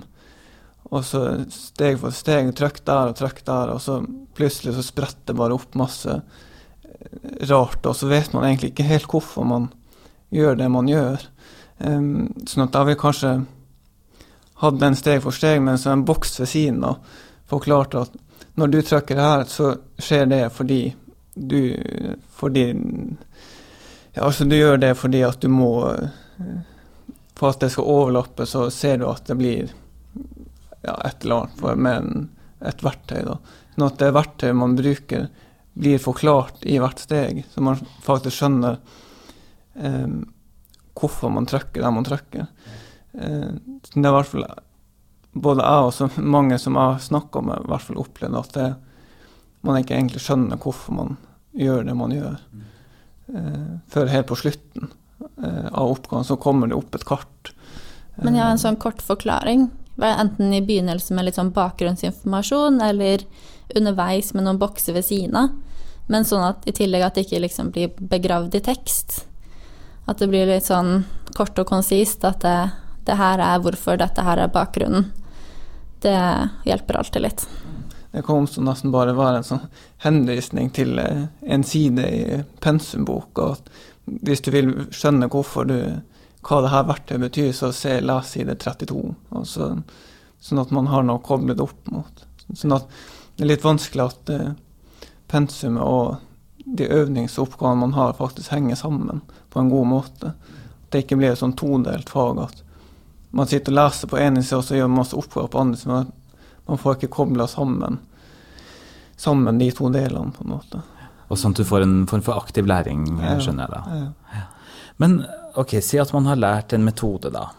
Og 0.93 1.01
så 1.07 1.23
steg 1.49 1.97
for 2.01 2.13
steg, 2.13 2.51
trykk 2.57 2.83
der 2.85 3.09
og 3.09 3.17
trykk 3.17 3.41
der, 3.47 3.73
og 3.73 3.81
så 3.81 3.99
plutselig 4.37 4.75
så 4.77 4.85
spretter 4.85 5.31
det 5.31 5.39
bare 5.39 5.57
opp 5.57 5.73
masse 5.79 6.19
eh, 6.19 7.33
rart, 7.49 7.81
og 7.81 7.97
så 7.97 8.11
vet 8.11 8.35
man 8.35 8.45
egentlig 8.45 8.75
ikke 8.75 8.89
helt 8.91 9.09
hvorfor 9.09 9.47
man 9.49 9.71
gjør 10.35 10.59
det 10.61 10.69
man 10.71 10.89
gjør. 10.91 11.25
Um, 11.81 12.29
sånn 12.47 12.67
at 12.67 12.77
jeg 12.77 12.91
vil 12.91 13.01
kanskje 13.01 13.33
hatt 14.61 14.77
den 14.79 14.95
steg 14.95 15.23
for 15.25 15.35
steg, 15.35 15.63
men 15.65 15.81
så 15.81 15.91
en 15.91 16.05
boks 16.07 16.37
ved 16.39 16.51
siden 16.51 16.85
av 16.87 17.01
forklarte 17.49 18.05
at 18.05 18.13
når 18.55 18.71
du 18.71 18.77
trykker 18.81 19.19
her, 19.19 19.43
så 19.51 19.73
skjer 19.97 20.29
det 20.31 20.43
fordi 20.55 20.83
du 21.35 21.75
Fordi 22.31 22.63
ja, 24.13 24.21
Altså, 24.23 24.45
du 24.47 24.55
gjør 24.55 24.77
det 24.79 24.93
fordi 24.95 25.23
at 25.27 25.41
du 25.43 25.49
må 25.51 25.73
for 27.35 27.51
at 27.51 27.59
det 27.59 27.71
skal 27.73 27.89
overlappe, 27.91 28.45
så 28.47 28.69
ser 28.71 29.01
du 29.01 29.09
at 29.09 29.27
det 29.27 29.35
blir 29.35 29.71
ja, 30.85 30.95
et 31.03 31.25
eller 31.25 31.43
annet 31.43 31.79
med 31.83 32.29
et 32.65 32.83
verktøy. 32.83 33.25
da. 33.27 33.35
Sånn 33.75 33.87
at 33.89 33.97
det 33.99 34.13
verktøyet 34.15 34.55
man 34.55 34.77
bruker, 34.77 35.27
blir 35.75 35.99
forklart 35.99 36.63
i 36.63 36.77
hvert 36.79 37.01
steg, 37.03 37.43
så 37.51 37.63
man 37.65 37.81
faktisk 38.05 38.37
skjønner 38.37 38.77
eh, 39.75 40.15
hvorfor 40.95 41.33
man 41.35 41.49
trykker 41.49 41.83
der 41.83 41.91
man 41.91 42.07
trykker. 42.07 42.47
Eh, 43.19 43.51
det 43.91 43.99
er 43.99 44.07
i 44.13 44.15
hvert 44.15 44.31
fall 44.31 44.47
både 45.35 45.63
jeg 45.65 45.87
og 45.87 45.93
så 45.93 46.09
mange 46.17 46.57
som 46.61 46.77
jeg 46.77 46.93
har 46.93 47.01
snakka 47.03 47.41
med, 47.43 47.63
i 47.63 47.71
hvert 47.71 47.85
fall 47.85 48.01
opplevd 48.01 48.39
at 48.39 48.53
det, 48.55 48.67
man 49.67 49.79
ikke 49.81 49.97
egentlig 49.97 50.21
skjønner 50.23 50.61
hvorfor 50.61 50.95
man 50.95 51.17
gjør 51.55 51.83
det 51.87 51.95
man 51.97 52.13
gjør, 52.15 52.37
eh, 53.33 53.73
før 53.91 54.11
helt 54.11 54.29
på 54.31 54.39
slutten. 54.39 54.93
Eh, 55.43 55.65
av 55.71 55.91
oppgaven, 55.91 56.25
så 56.25 56.35
kommer 56.35 56.67
det 56.67 56.75
opp 56.75 56.95
et 56.95 57.05
kart. 57.07 57.51
Men 58.15 58.35
jeg 58.35 58.43
har 58.43 58.53
en 58.53 58.61
sånn 58.61 58.79
kort 58.79 59.01
forklaring. 59.03 59.69
Enten 59.99 60.53
i 60.53 60.61
begynnelsen 60.63 61.15
med 61.15 61.27
litt 61.27 61.39
sånn 61.39 61.53
bakgrunnsinformasjon, 61.55 62.81
eller 62.83 63.23
underveis 63.75 64.33
med 64.35 64.45
noen 64.45 64.59
bokser 64.59 64.95
ved 64.95 65.07
siden 65.07 65.35
av. 65.39 65.53
Men 66.11 66.27
sånn 66.27 66.43
at 66.45 66.67
i 66.69 66.75
tillegg 66.75 67.03
at 67.03 67.15
det 67.17 67.25
ikke 67.25 67.41
liksom 67.43 67.71
blir 67.75 67.95
begravd 67.97 68.55
i 68.59 68.63
tekst. 68.63 69.23
At 70.05 70.21
det 70.21 70.29
blir 70.29 70.47
litt 70.47 70.67
sånn 70.67 71.05
kort 71.35 71.57
og 71.59 71.67
konsist. 71.67 72.23
At 72.27 72.43
det, 72.45 72.57
det 73.07 73.17
her 73.19 73.41
er 73.41 73.63
hvorfor, 73.63 73.97
dette 73.99 74.23
her 74.23 74.43
er 74.43 74.53
bakgrunnen. 74.53 75.09
Det 76.05 76.49
hjelper 76.63 76.97
alltid 76.99 77.21
litt. 77.21 77.47
Det 78.11 78.21
kom 78.21 78.47
som 78.47 78.67
nesten 78.67 78.91
bare 78.93 79.15
være 79.17 79.39
en 79.39 79.45
sånn 79.47 79.63
henvisning 80.03 80.67
til 80.69 80.99
eh, 81.01 81.23
en 81.41 81.63
side 81.65 82.03
i 82.05 82.35
pensumboka. 82.61 83.47
Hvis 84.05 84.43
du 84.45 84.51
vil 84.53 84.69
skjønne 84.93 85.31
hvorfor 85.33 85.65
du, 85.65 85.79
hva 86.45 86.59
det 86.61 86.69
her 86.71 86.85
verktøyet 86.91 87.23
betyr, 87.25 87.49
så 87.57 87.71
se, 87.73 87.95
les 88.05 88.29
side 88.35 88.53
32. 88.61 89.01
Og 89.33 89.47
så, 89.49 89.71
sånn 90.45 90.61
at 90.61 90.75
man 90.77 90.91
har 90.93 91.07
noe 91.07 91.17
å 91.17 91.25
koble 91.25 91.57
det 91.57 91.65
opp 91.65 91.89
mot. 91.89 92.21
Sånn 92.53 92.77
at 92.77 92.85
det 93.33 93.47
er 93.47 93.51
litt 93.55 93.65
vanskelig 93.65 94.05
at 94.05 94.33
eh, 94.35 94.53
pensumet 95.33 95.83
og 95.89 96.69
de 96.77 96.85
øvingsoppgavene 96.85 97.81
man 97.81 97.97
har, 97.97 98.13
faktisk 98.21 98.53
henger 98.53 98.77
sammen 98.77 99.25
på 99.49 99.63
en 99.63 99.73
god 99.73 99.89
måte. 99.89 100.35
At 100.37 100.93
det 100.93 101.07
ikke 101.07 101.17
blir 101.23 101.33
et 101.33 101.41
sånn 101.41 101.57
todelt 101.57 102.13
fag 102.13 102.45
at 102.45 102.61
man 103.35 103.47
sitter 103.51 103.73
og 103.73 103.79
leser 103.81 104.11
på 104.11 104.19
ene 104.21 104.43
sida, 104.43 104.61
og 104.61 104.67
så 104.67 104.77
gjør 104.77 104.89
man 104.89 105.01
masse 105.01 105.17
opprør 105.19 105.49
på 105.51 105.61
andre 105.61 105.79
sida. 105.79 106.03
Man 106.65 106.81
får 106.81 106.97
ikke 106.97 107.13
kobla 107.17 107.47
sammen, 107.51 107.99
sammen 109.19 109.59
de 109.59 109.69
to 109.75 109.89
delene, 109.93 110.31
på 110.35 110.45
en 110.45 110.53
måte. 110.55 110.81
Og 111.27 111.39
sånn 111.41 111.55
at 111.55 111.59
du 111.59 111.67
får 111.67 111.83
en 111.83 111.97
form 112.09 112.23
for 112.25 112.39
aktiv 112.39 112.67
læring, 112.69 113.07
skjønner 113.41 113.65
jeg 113.65 113.73
da. 113.73 113.99
Ja. 114.35 114.45
Men 115.01 115.17
ok, 115.59 115.77
si 115.83 115.99
at 115.99 116.13
man 116.15 116.29
har 116.29 116.39
lært 116.39 116.75
en 116.75 116.85
metode, 116.87 117.31
da. 117.33 117.49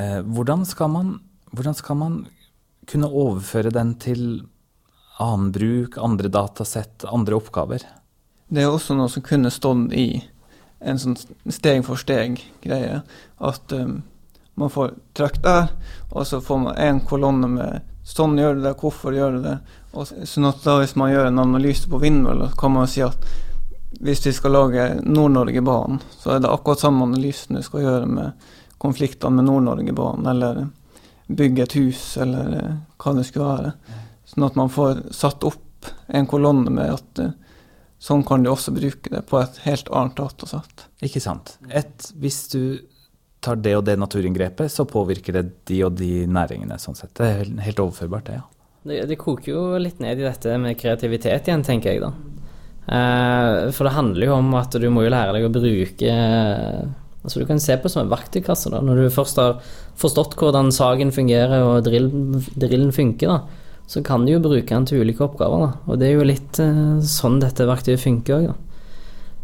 Eh, 0.00 0.20
hvordan, 0.24 0.64
skal 0.66 0.90
man, 0.90 1.12
hvordan 1.54 1.76
skal 1.78 2.00
man 2.00 2.16
kunne 2.90 3.10
overføre 3.10 3.70
den 3.74 3.94
til 4.02 4.24
annen 5.22 5.52
bruk, 5.54 6.00
andre 6.02 6.30
datasett, 6.32 7.06
andre 7.12 7.38
oppgaver? 7.38 7.86
Det 8.48 8.62
er 8.62 8.70
også 8.70 8.96
noe 8.98 9.10
som 9.10 9.24
kunne 9.26 9.52
stått 9.54 9.94
i 9.96 10.08
en 10.86 11.00
sånn 11.00 11.16
steg 11.50 11.82
for 11.86 11.98
steg-greie. 12.00 13.00
At 13.42 13.72
um, 13.74 14.00
man 14.56 14.70
får 14.72 14.94
trykk 15.16 15.42
der, 15.44 15.68
og 16.12 16.26
så 16.26 16.40
får 16.40 16.58
man 16.62 16.78
en 16.80 17.00
kolonne 17.04 17.48
med 17.48 17.80
sånn 18.06 18.36
gjør 18.38 18.54
du 18.56 18.62
det, 18.62 18.76
hvorfor 18.80 19.16
gjør 19.16 19.36
du 19.36 19.42
det. 19.42 19.58
Og 19.92 20.06
så- 20.06 20.26
sånn 20.26 20.48
at 20.48 20.62
da 20.64 20.78
hvis 20.78 20.96
man 20.96 21.10
gjør 21.12 21.26
en 21.26 21.38
analyse 21.42 21.88
på 21.88 22.00
vindmøller, 22.00 22.56
kan 22.56 22.72
man 22.72 22.86
si 22.86 23.02
at 23.02 23.16
hvis 24.00 24.26
vi 24.26 24.32
skal 24.32 24.52
lage 24.52 25.00
Nord-Norge-banen, 25.02 26.00
så 26.18 26.36
er 26.36 26.40
det 26.40 26.50
akkurat 26.50 26.78
samme 26.80 27.02
analysen 27.02 27.56
du 27.56 27.62
skal 27.62 27.80
gjøre 27.80 28.06
med 28.06 28.32
konfliktene 28.78 29.36
med 29.36 29.44
Nord-Norge-banen, 29.44 30.26
eller 30.26 30.68
bygge 31.28 31.62
et 31.62 31.72
hus, 31.72 32.16
eller 32.16 32.54
eh, 32.54 32.74
hva 32.98 33.14
det 33.16 33.26
skulle 33.26 33.56
være. 33.56 33.72
Sånn 34.26 34.46
at 34.46 34.56
man 34.56 34.68
får 34.68 35.12
satt 35.12 35.44
opp 35.44 35.90
en 36.08 36.26
kolonne 36.26 36.70
med 36.70 36.92
at 36.92 37.18
eh, 37.18 37.30
sånn 37.98 38.24
kan 38.26 38.42
du 38.42 38.50
også 38.50 38.74
bruke 38.76 39.10
det 39.10 39.24
på 39.26 39.40
et 39.40 39.56
helt 39.64 39.88
annet 39.90 40.16
datasett. 40.16 40.86
Ikke 41.02 41.20
sant? 41.22 41.56
Et, 41.70 42.12
hvis 42.20 42.48
du 42.52 42.78
tar 43.46 43.62
det 43.62 43.72
og 43.78 43.84
det 43.86 43.96
naturinngrepet, 44.00 44.72
så 44.72 44.86
påvirker 44.90 45.38
det 45.38 45.44
de 45.70 45.80
og 45.86 45.96
de 45.98 46.10
næringene, 46.26 46.78
sånn 46.82 46.98
sett. 46.98 47.14
Det 47.16 47.26
er 47.30 47.50
helt- 47.66 47.82
overførbart, 47.86 48.28
det, 48.28 48.40
ja. 48.40 48.44
Det, 48.86 49.00
det 49.10 49.18
koker 49.18 49.50
jo 49.52 49.62
litt 49.82 49.98
ned 50.02 50.20
i 50.20 50.26
dette 50.26 50.58
med 50.62 50.78
kreativitet 50.78 51.48
igjen, 51.48 51.64
tenker 51.66 51.94
jeg 51.94 52.04
da. 52.04 52.12
Eh, 52.86 53.70
for 53.74 53.88
det 53.88 53.96
handler 53.96 54.28
jo 54.28 54.36
om 54.36 54.52
at 54.54 54.76
du 54.78 54.86
må 54.94 55.02
jo 55.02 55.10
lære 55.10 55.34
deg 55.34 55.48
å 55.48 55.50
bruke 55.50 56.12
Altså 57.26 57.40
Du 57.42 57.46
kan 57.48 57.58
se 57.58 57.74
på 57.74 57.88
det 57.88 57.90
som 57.90 58.04
en 58.04 58.12
verktøykasse. 58.12 58.70
da 58.70 58.78
Når 58.78 59.00
du 59.00 59.10
først 59.10 59.40
har 59.42 59.56
forstått 59.98 60.36
hvordan 60.38 60.70
sagen 60.70 61.10
fungerer 61.10 61.64
og 61.66 61.82
drillen, 61.88 62.36
drillen 62.54 62.92
funker, 62.94 63.26
da 63.26 63.64
så 63.86 64.02
kan 64.02 64.24
du 64.26 64.32
jo 64.32 64.40
bruke 64.42 64.66
den 64.66 64.86
til 64.86 65.02
ulike 65.02 65.22
oppgaver. 65.22 65.60
da 65.62 65.92
Og 65.92 65.98
det 66.00 66.08
er 66.08 66.16
jo 66.18 66.26
litt 66.26 66.58
eh, 66.58 66.98
sånn 67.06 67.38
dette 67.42 67.66
verktøyet 67.68 68.02
funker 68.02 68.40
òg. 68.40 68.54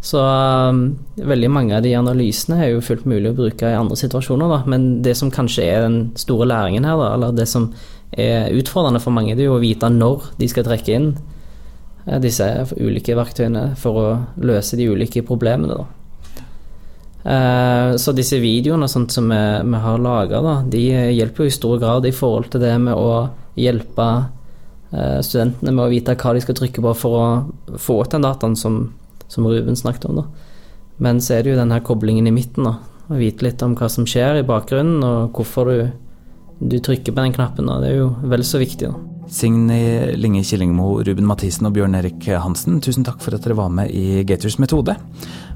Så 0.02 0.18
um, 0.18 0.96
veldig 1.14 1.48
mange 1.54 1.76
av 1.76 1.84
de 1.84 1.92
analysene 1.94 2.58
er 2.58 2.72
jo 2.72 2.82
fullt 2.82 3.04
mulig 3.06 3.30
å 3.30 3.36
bruke 3.38 3.68
i 3.70 3.76
andre 3.78 3.94
situasjoner, 4.00 4.50
da. 4.50 4.58
Men 4.66 4.88
det 5.04 5.14
som 5.18 5.30
kanskje 5.30 5.66
er 5.68 5.84
den 5.84 5.98
store 6.18 6.48
læringen 6.50 6.88
her, 6.88 6.98
da, 6.98 7.12
eller 7.14 7.36
det 7.36 7.46
som 7.50 7.68
er 8.10 8.50
utfordrende 8.58 9.00
for 9.00 9.14
mange, 9.14 9.36
det 9.38 9.44
er 9.46 9.52
jo 9.52 9.60
å 9.60 9.62
vite 9.62 9.88
når 9.94 10.32
de 10.40 10.48
skal 10.50 10.66
trekke 10.66 10.96
inn 10.98 11.12
eh, 11.14 12.18
disse 12.20 12.48
ulike 12.74 13.14
verktøyene 13.16 13.68
for 13.78 14.00
å 14.00 14.08
løse 14.42 14.76
de 14.76 14.90
ulike 14.90 15.22
problemene, 15.28 15.78
da. 15.78 15.86
Eh, 17.22 17.94
Så 18.02 18.12
disse 18.18 18.40
videoene 18.42 18.88
sånt 18.90 19.14
som 19.14 19.30
vi, 19.30 19.38
har 19.84 20.02
laga, 20.02 20.42
de 20.66 20.82
hjelper 21.14 21.44
jo 21.44 21.52
i 21.52 21.54
stor 21.54 21.78
grad 21.78 22.06
i 22.10 22.14
forhold 22.16 22.50
til 22.50 22.64
det 22.64 22.74
med 22.82 22.98
å 22.98 23.28
hjelpe 23.54 24.08
eh, 24.90 25.20
studentene 25.22 25.70
med 25.70 25.84
å 25.86 25.92
vite 25.92 26.16
hva 26.18 26.34
de 26.34 26.42
skal 26.42 26.58
trykke 26.58 26.82
på 26.82 26.96
for 26.98 27.20
å 27.20 27.78
få 27.78 28.00
ut 28.02 28.10
den 28.16 28.26
dataen 28.26 28.58
som, 28.58 28.82
som 29.32 29.48
Ruben 29.48 29.78
snakket 29.78 30.08
om. 30.10 30.22
da. 30.22 30.24
Men 31.02 31.20
så 31.24 31.38
er 31.38 31.44
det 31.44 31.54
jo 31.54 31.60
den 31.60 31.72
her 31.72 31.82
koblingen 31.84 32.28
i 32.28 32.34
midten, 32.34 32.68
da. 32.68 32.78
Å 33.10 33.18
vite 33.18 33.44
litt 33.44 33.62
om 33.64 33.74
hva 33.76 33.88
som 33.90 34.06
skjer 34.08 34.40
i 34.40 34.46
bakgrunnen, 34.46 35.02
og 35.02 35.32
hvorfor 35.36 35.70
du, 35.72 35.88
du 36.60 36.78
trykker 36.78 37.12
på 37.14 37.24
den 37.24 37.34
knappen. 37.34 37.66
da. 37.66 37.80
Det 37.82 37.90
er 37.90 37.98
jo 38.04 38.12
vel 38.30 38.46
så 38.46 38.60
viktig. 38.62 38.92
da. 38.92 39.08
Signe 39.32 40.12
Linge 40.18 40.42
Killingmo, 40.44 40.98
Ruben 41.06 41.26
Mathisen 41.28 41.68
og 41.68 41.76
Bjørn 41.76 41.96
Erik 41.96 42.26
Hansen, 42.42 42.80
tusen 42.84 43.06
takk 43.06 43.22
for 43.24 43.34
at 43.34 43.44
dere 43.46 43.56
var 43.56 43.72
med 43.72 43.90
i 43.90 44.24
Gators 44.28 44.58
metode. 44.60 44.96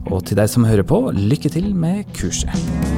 Og 0.09 0.23
til 0.25 0.39
deg 0.39 0.49
som 0.49 0.65
hører 0.65 0.87
på, 0.87 1.03
lykke 1.13 1.53
til 1.53 1.75
med 1.77 2.07
kurset. 2.17 2.96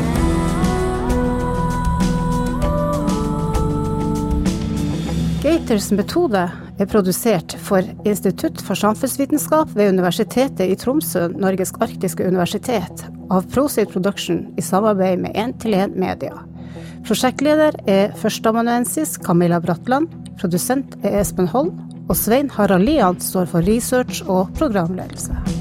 Gators 5.68 5.90
metode 5.92 6.42
er 6.80 6.86
produsert 6.88 7.52
for 7.60 7.84
Institutt 8.08 8.62
for 8.64 8.78
samfunnsvitenskap 8.80 9.74
ved 9.76 9.90
Universitetet 9.92 10.62
i 10.64 10.78
Tromsø, 10.80 11.26
Norges 11.36 11.74
arktiske 11.84 12.24
universitet, 12.24 13.02
av 13.28 13.44
Prosit 13.52 13.92
Production 13.92 14.46
i 14.56 14.64
samarbeid 14.64 15.20
med 15.26 15.36
1-til-1 15.36 15.92
Media. 16.00 16.40
Prosjektleder 17.04 17.76
er 17.84 18.16
førsteamanuensis 18.16 19.18
Camilla 19.20 19.60
Bratland, 19.60 20.08
produsent 20.40 20.96
er 21.02 21.20
Espen 21.20 21.52
Holm, 21.52 21.76
og 22.08 22.16
Svein 22.16 22.48
Harald 22.56 22.88
Lian 22.88 23.20
står 23.20 23.52
for 23.52 23.68
research 23.68 24.24
og 24.24 24.48
programledelse. 24.56 25.57